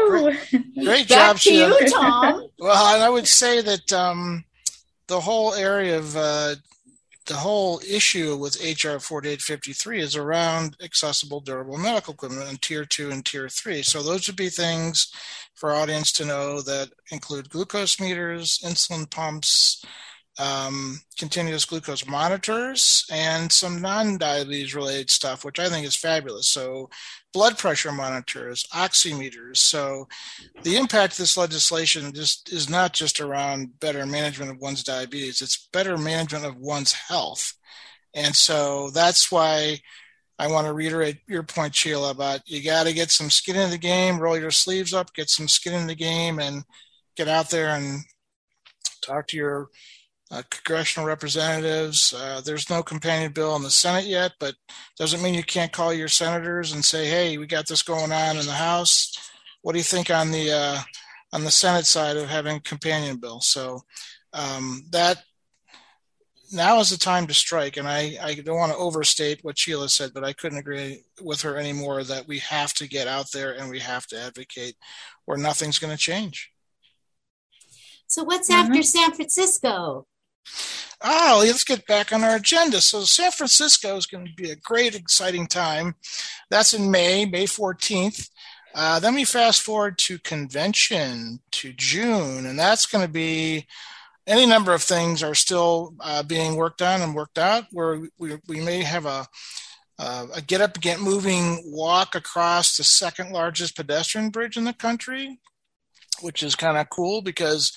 Great, 0.09 0.85
great 0.85 1.07
job, 1.07 1.35
Back 1.35 1.41
to 1.41 1.53
you, 1.53 1.89
Tom. 1.89 2.47
well, 2.59 2.95
and 2.95 3.03
I 3.03 3.09
would 3.09 3.27
say 3.27 3.61
that 3.61 3.91
um, 3.91 4.45
the 5.07 5.19
whole 5.19 5.53
area 5.55 5.97
of 5.97 6.15
uh, 6.15 6.55
the 7.27 7.35
whole 7.35 7.79
issue 7.87 8.35
with 8.35 8.61
HR 8.61 8.99
4853 8.99 10.01
is 10.01 10.15
around 10.15 10.75
accessible 10.81 11.41
durable 11.41 11.77
medical 11.77 12.13
equipment 12.13 12.49
in 12.49 12.57
tier 12.57 12.85
two 12.85 13.11
and 13.11 13.25
tier 13.25 13.49
three. 13.49 13.83
So 13.83 14.01
those 14.01 14.27
would 14.27 14.35
be 14.35 14.49
things 14.49 15.11
for 15.53 15.73
audience 15.73 16.11
to 16.13 16.25
know 16.25 16.61
that 16.61 16.89
include 17.11 17.49
glucose 17.49 17.99
meters, 17.99 18.59
insulin 18.63 19.09
pumps, 19.09 19.83
um, 20.39 20.99
continuous 21.17 21.65
glucose 21.65 22.05
monitors, 22.07 23.05
and 23.11 23.51
some 23.51 23.81
non 23.81 24.17
diabetes 24.17 24.75
related 24.75 25.09
stuff, 25.09 25.43
which 25.43 25.59
I 25.59 25.69
think 25.69 25.85
is 25.85 25.95
fabulous. 25.95 26.47
So, 26.47 26.89
blood 27.33 27.57
pressure 27.57 27.91
monitors, 27.91 28.65
oximeters. 28.73 29.57
So, 29.57 30.07
the 30.63 30.77
impact 30.77 31.13
of 31.13 31.19
this 31.19 31.37
legislation 31.37 32.13
just 32.13 32.51
is 32.51 32.69
not 32.69 32.93
just 32.93 33.19
around 33.19 33.79
better 33.79 34.05
management 34.05 34.51
of 34.51 34.59
one's 34.59 34.83
diabetes, 34.83 35.41
it's 35.41 35.67
better 35.73 35.97
management 35.97 36.45
of 36.45 36.57
one's 36.57 36.93
health. 36.93 37.53
And 38.13 38.35
so 38.35 38.89
that's 38.89 39.31
why 39.31 39.79
I 40.39 40.47
want 40.47 40.67
to 40.67 40.73
reiterate 40.73 41.17
your 41.27 41.43
point, 41.43 41.75
Sheila, 41.75 42.11
about 42.11 42.41
you 42.45 42.63
got 42.63 42.85
to 42.85 42.93
get 42.93 43.11
some 43.11 43.29
skin 43.29 43.55
in 43.55 43.69
the 43.69 43.77
game, 43.77 44.19
roll 44.19 44.37
your 44.37 44.51
sleeves 44.51 44.93
up, 44.93 45.13
get 45.13 45.29
some 45.29 45.47
skin 45.47 45.73
in 45.73 45.87
the 45.87 45.95
game, 45.95 46.39
and 46.39 46.63
get 47.15 47.27
out 47.27 47.49
there 47.49 47.69
and 47.69 48.01
talk 49.01 49.27
to 49.27 49.37
your 49.37 49.69
uh, 50.31 50.43
congressional 50.49 51.07
representatives. 51.07 52.13
Uh, 52.13 52.41
there's 52.43 52.69
no 52.69 52.83
companion 52.83 53.31
bill 53.31 53.55
in 53.55 53.63
the 53.63 53.69
Senate 53.69 54.05
yet, 54.05 54.33
but 54.39 54.55
doesn't 54.97 55.21
mean 55.21 55.33
you 55.33 55.43
can't 55.43 55.71
call 55.71 55.93
your 55.93 56.07
senators 56.07 56.73
and 56.73 56.83
say, 56.83 57.07
"Hey, 57.07 57.37
we 57.37 57.47
got 57.47 57.67
this 57.67 57.81
going 57.81 58.11
on 58.11 58.37
in 58.37 58.45
the 58.45 58.51
House. 58.51 59.13
What 59.61 59.73
do 59.73 59.79
you 59.79 59.83
think 59.83 60.09
on 60.09 60.31
the 60.31 60.51
uh, 60.51 60.79
on 61.33 61.43
the 61.43 61.51
Senate 61.51 61.85
side 61.85 62.17
of 62.17 62.29
having 62.29 62.57
a 62.57 62.61
companion 62.61 63.17
bill?" 63.17 63.39
So 63.41 63.81
um, 64.33 64.83
that 64.91 65.23
now 66.51 66.79
is 66.79 66.89
the 66.89 66.97
time 66.97 67.27
to 67.27 67.33
strike. 67.33 67.77
And 67.77 67.87
I, 67.87 68.17
I 68.21 68.35
don't 68.35 68.57
want 68.57 68.71
to 68.71 68.77
overstate 68.77 69.43
what 69.43 69.57
Sheila 69.57 69.89
said, 69.89 70.11
but 70.13 70.23
I 70.23 70.33
couldn't 70.33 70.57
agree 70.57 71.03
with 71.21 71.41
her 71.41 71.57
anymore 71.57 72.03
that 72.03 72.27
we 72.27 72.39
have 72.39 72.73
to 72.75 72.87
get 72.87 73.07
out 73.07 73.31
there 73.31 73.53
and 73.53 73.69
we 73.69 73.79
have 73.79 74.07
to 74.07 74.19
advocate 74.19 74.75
or 75.25 75.37
nothing's 75.37 75.79
going 75.79 75.95
to 75.95 76.01
change. 76.01 76.51
So, 78.07 78.23
what's 78.23 78.49
mm-hmm. 78.49 78.71
after 78.71 78.83
San 78.83 79.11
Francisco? 79.13 80.07
Oh, 81.01 81.43
let's 81.45 81.63
get 81.63 81.85
back 81.85 82.11
on 82.11 82.23
our 82.23 82.35
agenda. 82.37 82.81
So, 82.81 83.01
San 83.01 83.31
Francisco 83.31 83.95
is 83.97 84.07
going 84.07 84.25
to 84.25 84.33
be 84.33 84.49
a 84.49 84.55
great, 84.55 84.95
exciting 84.95 85.47
time. 85.47 85.95
That's 86.49 86.73
in 86.73 86.89
May, 86.89 87.25
May 87.25 87.45
14th. 87.45 88.29
Uh, 88.73 88.99
then 88.99 89.15
we 89.15 89.23
fast 89.23 89.61
forward 89.61 89.97
to 89.97 90.19
convention 90.19 91.39
to 91.51 91.73
June, 91.73 92.45
and 92.45 92.57
that's 92.57 92.85
going 92.85 93.05
to 93.05 93.11
be 93.11 93.67
any 94.27 94.45
number 94.45 94.73
of 94.73 94.83
things 94.83 95.23
are 95.23 95.35
still 95.35 95.95
uh, 96.01 96.21
being 96.21 96.55
worked 96.55 96.81
on 96.81 97.01
and 97.01 97.15
worked 97.15 97.37
out. 97.37 97.65
Where 97.71 98.01
we, 98.17 98.37
we 98.47 98.61
may 98.61 98.83
have 98.83 99.05
a 99.05 99.25
uh, 99.99 100.27
a 100.35 100.41
get 100.41 100.61
up, 100.61 100.79
get 100.79 100.99
moving 100.99 101.61
walk 101.65 102.13
across 102.13 102.77
the 102.77 102.83
second 102.83 103.31
largest 103.31 103.75
pedestrian 103.75 104.29
bridge 104.29 104.57
in 104.57 104.63
the 104.63 104.73
country, 104.73 105.39
which 106.21 106.43
is 106.43 106.55
kind 106.55 106.77
of 106.77 106.89
cool 106.89 107.21
because 107.21 107.75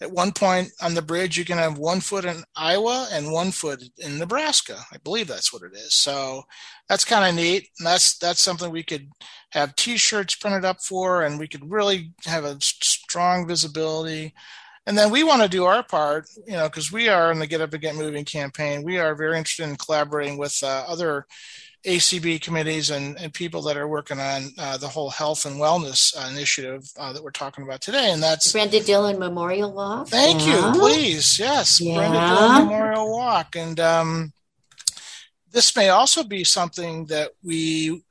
at 0.00 0.10
one 0.10 0.32
point 0.32 0.70
on 0.82 0.94
the 0.94 1.02
bridge 1.02 1.38
you 1.38 1.44
can 1.44 1.58
have 1.58 1.78
one 1.78 2.00
foot 2.00 2.24
in 2.24 2.42
Iowa 2.56 3.08
and 3.12 3.32
one 3.32 3.50
foot 3.50 3.82
in 3.98 4.18
Nebraska. 4.18 4.78
I 4.92 4.98
believe 4.98 5.28
that's 5.28 5.52
what 5.52 5.62
it 5.62 5.74
is. 5.74 5.94
So 5.94 6.42
that's 6.88 7.04
kind 7.04 7.28
of 7.28 7.34
neat. 7.34 7.68
And 7.78 7.86
that's 7.86 8.18
that's 8.18 8.40
something 8.40 8.70
we 8.70 8.82
could 8.82 9.08
have 9.50 9.76
T-shirts 9.76 10.36
printed 10.36 10.64
up 10.64 10.82
for, 10.82 11.22
and 11.22 11.38
we 11.38 11.48
could 11.48 11.70
really 11.70 12.12
have 12.26 12.44
a 12.44 12.58
strong 12.60 13.46
visibility 13.46 14.34
and 14.86 14.98
then 14.98 15.10
we 15.10 15.24
want 15.24 15.42
to 15.42 15.48
do 15.48 15.64
our 15.64 15.82
part, 15.82 16.28
you 16.46 16.52
know, 16.52 16.68
because 16.68 16.92
we 16.92 17.08
are 17.08 17.32
in 17.32 17.38
the 17.38 17.46
Get 17.46 17.62
Up 17.62 17.72
and 17.72 17.80
Get 17.80 17.94
Moving 17.94 18.24
campaign. 18.24 18.82
We 18.82 18.98
are 18.98 19.14
very 19.14 19.38
interested 19.38 19.68
in 19.68 19.76
collaborating 19.76 20.36
with 20.36 20.62
uh, 20.62 20.84
other 20.86 21.26
ACB 21.86 22.40
committees 22.40 22.90
and, 22.90 23.18
and 23.18 23.32
people 23.32 23.60
that 23.62 23.76
are 23.76 23.86
working 23.86 24.18
on 24.18 24.50
uh, 24.58 24.76
the 24.76 24.88
whole 24.88 25.10
health 25.10 25.44
and 25.44 25.56
wellness 25.56 26.16
uh, 26.16 26.28
initiative 26.30 26.82
uh, 26.98 27.12
that 27.12 27.22
we're 27.22 27.30
talking 27.30 27.64
about 27.64 27.80
today. 27.80 28.10
And 28.10 28.22
that's 28.22 28.52
Brenda 28.52 28.80
Dillon 28.80 29.18
Memorial 29.18 29.72
Walk. 29.72 30.08
Thank 30.08 30.46
yeah. 30.46 30.72
you. 30.72 30.80
Please. 30.80 31.38
Yes. 31.38 31.80
Yeah. 31.80 31.96
Brenda 31.96 32.18
Dillon 32.18 32.64
Memorial 32.64 33.10
Walk. 33.10 33.54
And 33.56 33.78
um, 33.80 34.32
this 35.50 35.76
may 35.76 35.90
also 35.90 36.24
be 36.24 36.42
something 36.42 37.06
that 37.06 37.32
we 37.42 38.02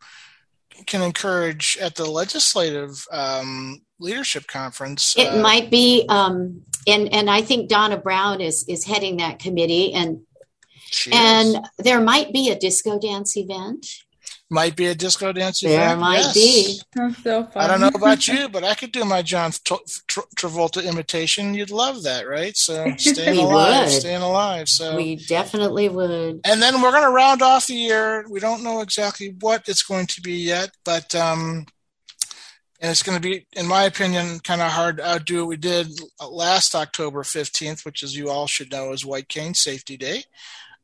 can 0.86 1.02
encourage 1.02 1.78
at 1.82 1.96
the 1.96 2.06
legislative 2.06 3.06
um, 3.12 3.82
leadership 4.00 4.46
conference. 4.48 5.16
It 5.18 5.28
uh, 5.28 5.42
might 5.42 5.72
be, 5.72 6.06
um, 6.10 6.62
and 6.88 7.14
and 7.14 7.30
I 7.30 7.42
think 7.42 7.70
Donna 7.70 7.98
Brown 7.98 8.42
is 8.42 8.66
is 8.68 8.86
heading 8.86 9.18
that 9.18 9.40
committee, 9.40 9.94
and 9.94 10.22
and 11.12 11.58
there 11.78 12.02
might 12.02 12.34
be 12.34 12.50
a 12.50 12.58
disco 12.58 13.00
dance 13.00 13.38
event. 13.38 13.86
Might 14.50 14.76
be 14.76 14.86
a 14.86 14.96
disco 14.96 15.34
dance 15.34 15.62
there 15.62 15.72
event. 15.74 15.90
There 15.90 15.98
might 15.98 16.18
yes. 16.18 16.34
be. 16.34 16.82
That's 16.94 17.24
so 17.24 17.50
I 17.56 17.68
don't 17.68 17.82
know 17.82 17.88
about 17.88 18.28
you, 18.28 18.48
but 18.50 18.64
I 18.64 18.76
could 18.76 18.92
do 18.92 19.04
my 19.04 19.22
John 19.22 19.52
Tra- 19.64 19.78
Tra- 20.08 20.24
Travolta 20.38 20.86
imitation. 20.86 21.56
You'd 21.56 21.72
love 21.72 22.04
that, 22.04 22.28
right? 22.28 22.56
So 22.56 22.94
staying 22.98 23.40
alive, 23.40 23.86
would. 23.86 23.92
staying 23.92 24.22
alive. 24.22 24.70
So 24.70 24.96
we 24.96 25.16
definitely 25.16 25.90
would. 25.90 26.42
And 26.46 26.62
then 26.62 26.82
we're 26.82 26.92
going 26.92 27.04
to 27.04 27.10
round 27.10 27.42
off 27.42 27.68
the 27.68 27.74
year. 27.74 28.26
We 28.30 28.40
don't 28.40 28.64
know 28.64 28.82
exactly 28.82 29.36
what 29.40 29.68
it's 29.68 29.84
going 29.84 30.06
to 30.08 30.22
be 30.22 30.34
yet, 30.34 30.70
but 30.86 31.16
um, 31.16 31.66
and 32.84 32.92
it's 32.92 33.02
going 33.02 33.20
to 33.20 33.28
be, 33.28 33.48
in 33.54 33.66
my 33.66 33.84
opinion, 33.86 34.40
kind 34.40 34.62
of 34.62 34.70
hard 34.70 34.98
to 34.98 35.08
outdo 35.08 35.40
what 35.40 35.48
we 35.48 35.58
did 35.58 35.88
last 36.22 36.76
October 36.76 37.24
15th, 37.24 37.86
which, 37.86 38.04
as 38.04 38.14
you 38.16 38.30
all 38.30 38.46
should 38.46 38.72
know, 38.72 38.92
is 38.92 39.06
White 39.06 39.30
Cane 39.30 39.54
Safety 39.54 39.96
Day. 39.96 40.26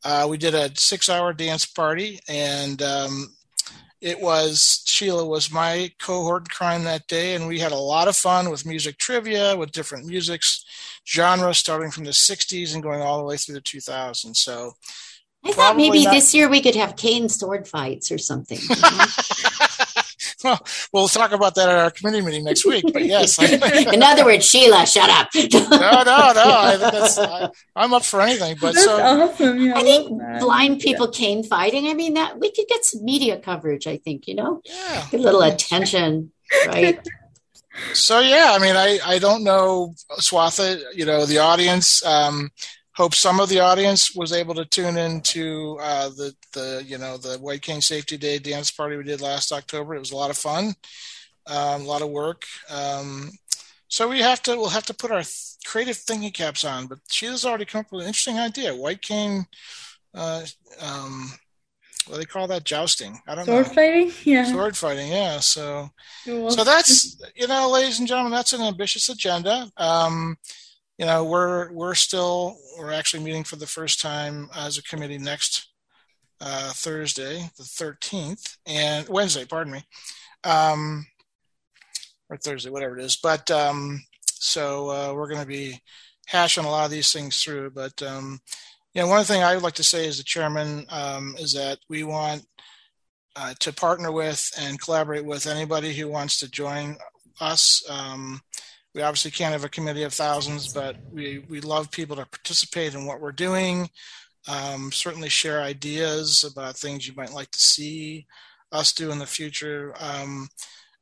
Uh, 0.04 0.28
we 0.30 0.38
did 0.38 0.56
a 0.56 0.72
six-hour 0.76 1.34
dance 1.34 1.66
party, 1.66 2.20
and 2.30 2.82
um, 2.82 3.34
it 4.02 4.20
was 4.20 4.82
Sheila 4.86 5.26
was 5.26 5.52
my 5.52 5.92
cohort 6.00 6.50
crime 6.50 6.84
that 6.86 7.08
day, 7.08 7.36
and 7.36 7.48
we 7.48 7.60
had 7.60 7.72
a 7.72 7.78
lot 7.78 8.08
of 8.08 8.16
fun 8.16 8.50
with 8.50 8.66
music 8.66 8.98
trivia, 8.98 9.58
with 9.58 9.72
different 9.72 10.06
musics 10.06 10.66
genres, 11.06 11.58
starting 11.58 11.92
from 11.92 12.06
the 12.06 12.12
'60s 12.12 12.74
and 12.74 12.84
going 12.84 13.02
all 13.02 13.18
the 13.18 13.26
way 13.26 13.38
through 13.38 13.56
the 13.56 13.62
2000s. 13.62 14.38
So. 14.38 14.74
I 15.42 15.54
thought 15.54 15.78
maybe 15.78 16.04
not- 16.04 16.14
this 16.14 16.34
year 16.34 16.50
we 16.50 16.60
could 16.60 16.76
have 16.76 16.98
cane 16.98 17.30
sword 17.30 17.66
fights 17.66 18.12
or 18.12 18.18
something. 18.18 18.60
You 20.44 20.50
know? 20.50 20.58
well, 20.92 21.04
we'll 21.04 21.08
talk 21.08 21.32
about 21.32 21.56
that 21.56 21.70
at 21.70 21.76
our 21.76 21.92
committee 21.92 22.22
meeting 22.22 22.44
next 22.44 22.66
week. 22.66 22.86
But 22.92 23.06
yes, 23.06 23.38
in 23.94 24.04
other 24.04 24.26
words, 24.26 24.46
Sheila, 24.46 24.86
shut 24.86 25.10
up. 25.10 25.30
no, 25.36 25.60
no, 25.70 26.04
no. 26.04 27.52
I, 27.76 27.84
am 27.84 27.94
up 27.94 28.04
for 28.04 28.22
anything. 28.22 28.58
But 28.60 28.74
that's 28.74 28.86
so 28.86 29.02
awesome. 29.02 29.60
Yeah, 29.60 29.74
I, 29.76 29.82
think 29.82 30.22
blind 30.40 30.80
people 30.80 31.08
yeah. 31.08 31.18
cane 31.20 31.44
fighting. 31.44 31.88
I 31.88 31.94
mean, 31.94 32.14
that 32.14 32.40
we 32.40 32.52
could 32.52 32.68
get 32.68 32.86
some 32.86 33.04
media 33.04 33.40
coverage. 33.40 33.88
I 33.88 33.98
think 33.98 34.28
you 34.28 34.36
know, 34.36 34.62
yeah, 34.66 35.08
a 35.12 35.18
little 35.18 35.42
attention, 35.42 36.32
right? 36.68 37.00
so 37.94 38.20
yeah, 38.20 38.52
I 38.52 38.60
mean, 38.60 38.76
I 38.76 39.00
I 39.06 39.20
don't 39.20 39.44
know 39.44 39.94
Swatha. 40.20 40.82
You 40.94 41.06
know, 41.06 41.26
the 41.26 41.40
audience. 41.40 42.06
Um, 42.06 42.50
hope 43.00 43.16
some 43.16 43.40
of 43.40 43.48
the 43.48 43.62
audience 43.62 44.14
was 44.14 44.34
able 44.34 44.54
to 44.54 44.66
tune 44.66 44.98
into 44.98 45.78
uh, 45.82 46.10
the 46.10 46.36
the 46.52 46.84
you 46.86 46.98
know 46.98 47.16
the 47.16 47.38
White 47.38 47.62
Cane 47.62 47.80
Safety 47.80 48.18
Day 48.18 48.40
dance 48.40 48.70
party 48.72 48.98
we 48.98 49.04
did 49.04 49.22
last 49.22 49.54
October. 49.54 49.96
It 49.96 50.00
was 50.00 50.12
a 50.12 50.18
lot 50.18 50.30
of 50.30 50.38
fun, 50.38 50.74
um, 51.48 51.82
a 51.82 51.86
lot 51.86 52.02
of 52.02 52.10
work. 52.10 52.44
Um, 52.70 53.32
so 53.88 54.10
we 54.10 54.20
have 54.20 54.44
to 54.44 54.58
we'll 54.58 54.68
have 54.68 54.86
to 54.88 54.94
put 54.94 55.12
our 55.12 55.24
th- 55.24 55.56
creative 55.66 55.96
thinking 55.96 56.32
caps 56.32 56.66
on. 56.66 56.88
But 56.88 57.00
Sheila's 57.10 57.46
already 57.46 57.64
come 57.64 57.80
up 57.80 57.92
with 57.92 58.02
an 58.02 58.08
interesting 58.08 58.38
idea. 58.38 58.76
White 58.76 59.02
cane. 59.02 59.46
Uh, 60.14 60.44
um, 60.82 61.32
what 62.08 62.16
do 62.16 62.20
they 62.22 62.26
call 62.26 62.48
that 62.48 62.64
jousting 62.64 63.22
i 63.28 63.36
don't 63.36 63.46
sword 63.46 63.68
know 63.68 63.74
fighting 63.74 64.12
yeah 64.24 64.44
sword 64.46 64.76
fighting 64.76 65.12
yeah 65.12 65.40
so 65.40 65.88
so 66.26 66.64
that's 66.64 67.22
you 67.36 67.46
know 67.46 67.70
ladies 67.70 68.00
and 68.00 68.08
gentlemen 68.08 68.32
that's 68.32 68.54
an 68.54 68.62
ambitious 68.62 69.10
agenda 69.10 69.70
um 69.78 70.36
you 71.00 71.06
know 71.06 71.24
we're 71.24 71.72
we're 71.72 71.96
still 71.96 72.58
we're 72.78 72.92
actually 72.92 73.24
meeting 73.24 73.46
for 73.46 73.56
the 73.56 73.66
first 73.66 74.02
time 74.02 74.50
as 74.56 74.78
a 74.78 74.84
committee 74.84 75.18
next 75.18 75.70
uh, 76.42 76.72
Thursday, 76.74 77.50
the 77.58 77.64
13th, 77.64 78.58
and 78.66 79.08
Wednesday, 79.10 79.46
pardon 79.46 79.74
me, 79.74 79.84
um, 80.44 81.06
or 82.30 82.38
Thursday, 82.38 82.70
whatever 82.70 82.98
it 82.98 83.04
is. 83.04 83.16
But 83.18 83.50
um, 83.50 84.02
so 84.26 84.90
uh, 84.90 85.14
we're 85.14 85.28
going 85.28 85.42
to 85.42 85.48
be 85.48 85.82
hashing 86.28 86.66
a 86.66 86.70
lot 86.70 86.86
of 86.86 86.92
these 86.92 87.12
things 87.12 87.42
through. 87.42 87.72
But 87.72 88.02
um, 88.04 88.40
you 88.94 89.02
know, 89.02 89.08
one 89.08 89.24
thing 89.24 89.42
I 89.42 89.54
would 89.54 89.64
like 89.64 89.76
to 89.76 89.84
say 89.84 90.08
as 90.08 90.18
the 90.18 90.24
chairman 90.24 90.86
um, 90.90 91.36
is 91.40 91.54
that 91.54 91.80
we 91.90 92.04
want 92.04 92.46
uh, 93.36 93.54
to 93.60 93.74
partner 93.74 94.12
with 94.12 94.52
and 94.60 94.82
collaborate 94.82 95.26
with 95.26 95.48
anybody 95.48 95.94
who 95.94 96.10
wants 96.10 96.40
to 96.40 96.52
join 96.52 96.98
us. 97.40 97.84
Um, 97.90 98.42
we 99.00 99.04
obviously 99.04 99.32
can't 99.32 99.54
have 99.54 99.64
a 99.64 99.70
committee 99.70 100.04
of 100.04 100.14
thousands, 100.14 100.74
but 100.74 100.98
we, 101.10 101.46
we 101.48 101.62
love 101.62 101.90
people 101.90 102.18
to 102.18 102.26
participate 102.26 102.96
in 102.96 103.06
what 103.06 103.22
we're 103.22 103.32
doing. 103.32 103.90
Um, 104.46 104.92
certainly 104.92 105.30
share 105.30 105.62
ideas 105.62 106.44
about 106.44 106.76
things 106.76 107.08
you 107.08 107.14
might 107.16 107.32
like 107.32 107.50
to 107.52 107.60
see 107.60 108.28
us 108.74 108.92
do 108.92 109.10
in 109.12 109.18
the 109.18 109.26
future. 109.26 109.94
Um, 109.98 110.50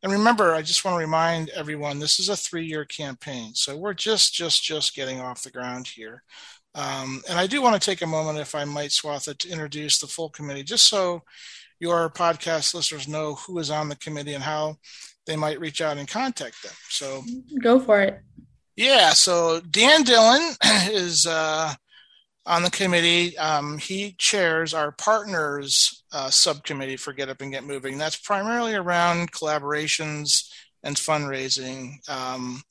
and 0.03 0.12
remember, 0.12 0.53
I 0.53 0.62
just 0.62 0.86
want 0.86 0.93
to 0.93 0.99
remind 0.99 1.49
everyone 1.49 1.97
this 1.97 2.19
is 2.19 2.29
a 2.29 2.36
three-year 2.36 2.86
campaign, 2.86 3.55
so 3.55 3.75
we're 3.75 3.95
just 3.95 4.31
just 4.31 4.63
just 4.63 4.95
getting 4.95 5.19
off 5.19 5.41
the 5.41 5.49
ground 5.49 5.88
here. 5.88 6.21
Um, 6.75 7.23
and 7.27 7.39
I 7.39 7.47
do 7.47 7.63
want 7.63 7.81
to 7.81 7.83
take 7.83 8.03
a 8.03 8.07
moment, 8.07 8.38
if 8.38 8.53
I 8.53 8.63
might, 8.65 8.91
Swatha, 8.91 9.36
to 9.36 9.49
introduce 9.49 9.97
the 9.97 10.05
full 10.05 10.29
committee, 10.29 10.62
just 10.62 10.88
so 10.88 11.23
your 11.79 12.12
podcast 12.12 12.75
listeners 12.75 13.07
know 13.07 13.33
who 13.33 13.57
is 13.57 13.71
on 13.71 13.89
the 13.89 13.95
committee 13.95 14.36
and 14.36 14.43
how 14.43 14.77
they 15.27 15.35
might 15.35 15.59
reach 15.59 15.81
out 15.81 15.97
and 15.97 16.07
contact 16.07 16.63
them. 16.63 16.73
So 16.89 17.23
go 17.61 17.79
for 17.79 18.01
it. 18.01 18.21
Yeah. 18.75 19.11
So 19.11 19.59
Dan 19.59 20.03
Dillon 20.03 20.55
is 20.91 21.27
uh, 21.27 21.73
on 22.45 22.63
the 22.63 22.71
committee. 22.71 23.37
Um, 23.37 23.77
he 23.77 24.15
chairs 24.17 24.73
our 24.73 24.91
partners 24.91 26.03
uh, 26.11 26.29
subcommittee 26.29 26.97
for 26.97 27.13
Get 27.13 27.29
Up 27.29 27.41
and 27.41 27.51
Get 27.51 27.63
Moving. 27.63 27.97
That's 27.97 28.15
primarily 28.15 28.73
around 28.73 29.31
collaborations 29.31 30.49
and 30.83 30.95
fundraising. 30.95 32.07
Um, 32.09 32.63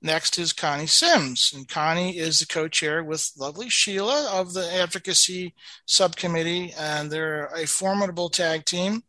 next 0.00 0.38
is 0.38 0.52
Connie 0.52 0.86
Sims, 0.86 1.52
and 1.54 1.68
Connie 1.68 2.16
is 2.16 2.40
the 2.40 2.46
co-chair 2.46 3.02
with 3.02 3.32
lovely 3.36 3.68
Sheila 3.68 4.30
of 4.32 4.52
the 4.52 4.72
advocacy 4.72 5.54
subcommittee, 5.86 6.72
and 6.78 7.10
they're 7.10 7.46
a 7.46 7.66
formidable 7.66 8.28
tag 8.28 8.64
team, 8.64 9.02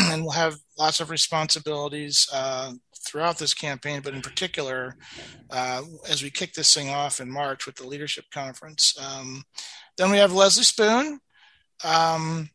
and 0.12 0.22
will 0.24 0.30
have 0.30 0.56
lots 0.78 1.00
of 1.00 1.10
responsibilities. 1.10 2.28
Uh, 2.32 2.72
throughout 3.02 3.38
this 3.38 3.54
campaign, 3.54 4.00
but 4.02 4.14
in 4.14 4.20
particular, 4.20 4.96
uh, 5.50 5.82
as 6.08 6.22
we 6.22 6.30
kick 6.30 6.52
this 6.52 6.74
thing 6.74 6.90
off 6.90 7.20
in 7.20 7.30
March 7.30 7.66
with 7.66 7.76
the 7.76 7.86
leadership 7.86 8.24
conference. 8.30 8.94
Um, 9.00 9.42
then 9.96 10.10
we 10.10 10.18
have 10.18 10.32
Leslie 10.32 10.64
Spoon, 10.64 11.18
um, 11.84 12.50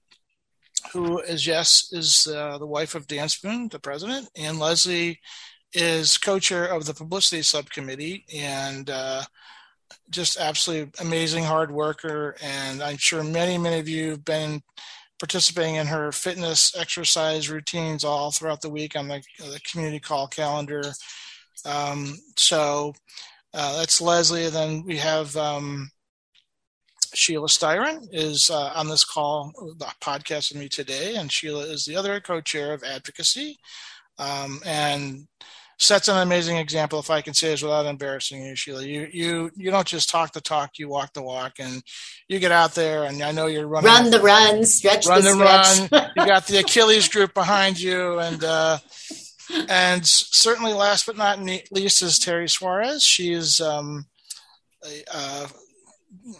who 0.93 1.19
is 1.19 1.47
yes 1.47 1.89
is 1.91 2.27
uh, 2.27 2.57
the 2.57 2.67
wife 2.67 2.95
of 2.95 3.07
Dan 3.07 3.29
Spoon, 3.29 3.69
the 3.69 3.79
president, 3.79 4.29
and 4.35 4.59
Leslie 4.59 5.19
is 5.73 6.17
co-chair 6.17 6.65
of 6.65 6.85
the 6.85 6.93
publicity 6.93 7.41
subcommittee 7.41 8.25
and 8.33 8.89
uh, 8.89 9.23
just 10.09 10.39
absolutely 10.39 10.91
amazing 11.01 11.43
hard 11.43 11.71
worker. 11.71 12.35
And 12.41 12.81
I'm 12.81 12.97
sure 12.97 13.23
many 13.23 13.57
many 13.57 13.79
of 13.79 13.89
you 13.89 14.11
have 14.11 14.25
been 14.25 14.61
participating 15.19 15.75
in 15.75 15.87
her 15.87 16.11
fitness 16.11 16.75
exercise 16.77 17.49
routines 17.49 18.03
all 18.03 18.31
throughout 18.31 18.61
the 18.61 18.69
week 18.69 18.95
on 18.95 19.07
the, 19.07 19.21
the 19.39 19.59
community 19.69 19.99
call 19.99 20.27
calendar. 20.27 20.83
Um, 21.65 22.15
so 22.37 22.93
uh, 23.53 23.77
that's 23.77 24.01
Leslie. 24.01 24.45
And 24.45 24.55
then 24.55 24.83
we 24.85 24.97
have 24.97 25.35
um, 25.37 25.89
Sheila 27.13 27.47
Styron 27.47 28.07
is 28.11 28.49
uh, 28.49 28.71
on 28.75 28.89
this 28.89 29.05
call, 29.05 29.53
the 29.79 29.85
podcast 30.01 30.51
with 30.51 30.59
me 30.59 30.67
today, 30.67 31.15
and 31.15 31.31
Sheila 31.31 31.63
is 31.63 31.85
the 31.85 31.95
other 31.95 32.19
co-chair 32.19 32.73
of 32.73 32.83
advocacy. 32.83 33.57
Um, 34.17 34.59
and 34.65 35.27
sets 35.77 36.07
an 36.07 36.17
amazing 36.17 36.57
example, 36.57 36.99
if 36.99 37.09
I 37.09 37.21
can 37.21 37.33
say 37.33 37.49
this 37.49 37.61
without 37.61 37.85
embarrassing 37.85 38.43
you, 38.43 38.55
Sheila. 38.55 38.83
You 38.83 39.07
you 39.11 39.51
you 39.55 39.71
don't 39.71 39.87
just 39.87 40.09
talk 40.09 40.33
the 40.33 40.41
talk, 40.41 40.77
you 40.77 40.87
walk 40.87 41.13
the 41.13 41.21
walk, 41.21 41.53
and 41.59 41.83
you 42.27 42.39
get 42.39 42.51
out 42.51 42.75
there. 42.75 43.03
And 43.03 43.21
I 43.21 43.31
know 43.31 43.47
you're 43.47 43.67
running, 43.67 43.87
run 43.87 44.11
the 44.11 44.19
run, 44.19 44.65
stretch 44.65 45.05
run 45.05 45.23
the, 45.23 45.33
stretch. 45.33 45.91
run. 45.91 46.11
you 46.15 46.25
got 46.25 46.47
the 46.47 46.57
Achilles 46.57 47.07
group 47.07 47.33
behind 47.33 47.79
you, 47.79 48.19
and 48.19 48.43
uh, 48.43 48.77
and 49.69 50.05
certainly 50.05 50.73
last 50.73 51.05
but 51.05 51.17
not 51.17 51.39
least 51.71 52.01
is 52.01 52.19
Terry 52.19 52.47
Suarez. 52.47 53.03
She 53.03 53.33
is 53.33 53.59
um, 53.59 54.05
a, 54.85 55.03
a 55.13 55.47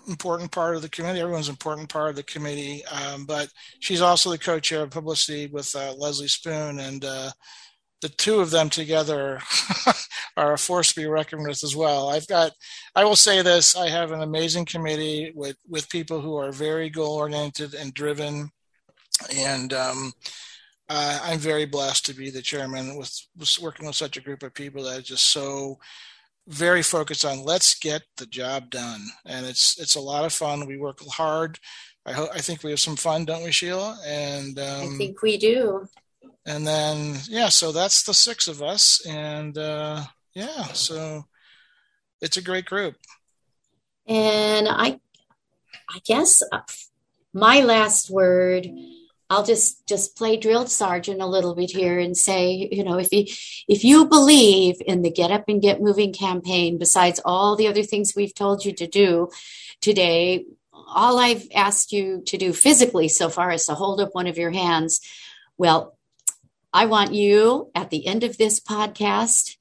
important 0.08 0.52
part 0.52 0.76
of 0.76 0.82
the 0.82 0.89
committee. 0.89 1.19
Everyone's 1.19 1.50
important 1.50 1.89
part 1.89 2.10
of 2.10 2.15
the 2.15 2.24
committee, 2.24 2.84
um, 2.86 3.26
but 3.26 3.50
she's 3.80 4.02
also 4.02 4.30
the 4.30 4.38
co-chair 4.38 4.84
of 4.84 4.91
publicity 4.91 5.48
with 5.48 5.76
uh, 5.76 5.93
Leslie 5.93 6.28
Spoon 6.28 6.80
and. 6.80 7.04
Uh, 7.04 7.32
the 8.06 8.10
two 8.10 8.39
of 8.39 8.52
them 8.52 8.70
together 8.70 9.41
are 10.38 10.54
a 10.54 10.60
force 10.60 10.94
to 10.94 11.02
be 11.02 11.08
reckoned 11.08 11.48
with 11.48 11.63
as 11.63 11.76
well. 11.76 12.10
I've 12.10 12.28
got, 12.28 12.52
I 12.96 13.04
will 13.04 13.15
say 13.15 13.41
this: 13.41 13.76
I 13.76 13.89
have 13.89 14.12
an 14.12 14.22
amazing 14.22 14.65
committee 14.65 15.32
with 15.34 15.58
with 15.68 15.89
people 15.89 16.22
who 16.22 16.36
are 16.36 16.52
very 16.52 16.91
goal 16.91 17.15
oriented 17.15 17.74
and 17.74 17.96
driven, 17.96 18.52
and 19.36 19.74
um, 19.74 20.13
uh, 20.88 21.20
I'm 21.24 21.39
very 21.39 21.65
blessed 21.65 22.06
to 22.06 22.13
be 22.13 22.30
the 22.30 22.44
chairman 22.44 22.96
with, 22.96 23.12
with 23.36 23.58
working 23.60 23.88
with 23.88 23.96
such 23.96 24.18
a 24.18 24.22
group 24.22 24.44
of 24.44 24.54
people 24.54 24.84
that 24.84 25.00
are 25.00 25.02
just 25.02 25.30
so 25.32 25.80
very 26.48 26.84
focused 26.84 27.26
on 27.26 27.44
let's 27.44 27.80
get 27.80 28.04
the 28.18 28.28
job 28.28 28.70
done, 28.70 29.02
and 29.26 29.48
it's 29.48 29.80
it's 29.80 29.96
a 29.96 30.00
lot 30.12 30.26
of 30.26 30.32
fun. 30.32 30.68
We 30.68 30.78
work 30.78 31.00
hard. 31.10 31.58
I 32.06 32.12
hope 32.12 32.30
I 32.32 32.38
think 32.38 32.62
we 32.62 32.70
have 32.70 32.80
some 32.80 32.98
fun, 32.98 33.26
don't 33.26 33.44
we, 33.44 33.52
Sheila? 33.52 33.98
And 34.06 34.60
um, 34.60 34.94
I 34.94 34.98
think 35.00 35.24
we 35.24 35.39
do 35.39 35.88
and 36.45 36.65
then 36.65 37.17
yeah 37.27 37.49
so 37.49 37.71
that's 37.71 38.03
the 38.03 38.13
six 38.13 38.47
of 38.47 38.62
us. 38.62 39.05
And 39.05 39.58
uh 39.58 40.03
yeah 40.34 40.63
so 40.73 41.25
it's 42.21 42.38
a 42.38 42.41
great 42.41 42.65
group. 42.65 42.95
And 44.08 44.67
i 44.69 44.99
i 45.89 45.99
guess 46.05 46.41
uh, 46.51 46.62
my 47.34 47.62
last 47.62 48.10
word 48.10 48.67
i'll 49.29 49.43
just 49.43 49.88
just 49.88 50.15
play 50.15 50.38
drilled 50.38 50.69
sergeant 50.69 51.21
a 51.21 51.25
little 51.25 51.55
bit 51.55 51.71
here 51.71 51.99
and 51.99 52.15
say 52.15 52.69
you 52.71 52.84
know 52.84 52.97
if 52.97 53.12
you 53.12 53.25
if 53.67 53.84
you 53.84 54.05
believe 54.05 54.75
in 54.86 55.01
the 55.01 55.12
get 55.12 55.31
up 55.31 55.45
and 55.47 55.62
get 55.62 55.81
moving 55.81 56.13
campaign 56.13 56.77
besides 56.77 57.19
all 57.25 57.55
the 57.55 57.67
other 57.67 57.84
things 57.84 58.13
we've 58.15 58.34
told 58.36 58.63
you 58.63 58.71
to 58.71 58.88
do 58.88 59.27
today 59.81 60.45
all 60.88 61.19
i've 61.19 61.47
asked 61.53 61.91
you 61.91 62.21
to 62.25 62.38
do 62.38 62.53
physically 62.53 63.08
so 63.08 63.29
far 63.29 63.51
is 63.51 63.65
to 63.65 63.73
hold 63.73 63.99
up 63.99 64.13
one 64.13 64.27
of 64.27 64.38
your 64.38 64.51
hands. 64.51 65.01
Well 65.58 65.94
I 66.76 66.88
want 66.88 67.14
you 67.14 67.72
at 67.74 67.90
the 67.90 68.06
end 68.06 68.26
of 68.26 68.38
this 68.38 68.60
podcast 68.60 69.56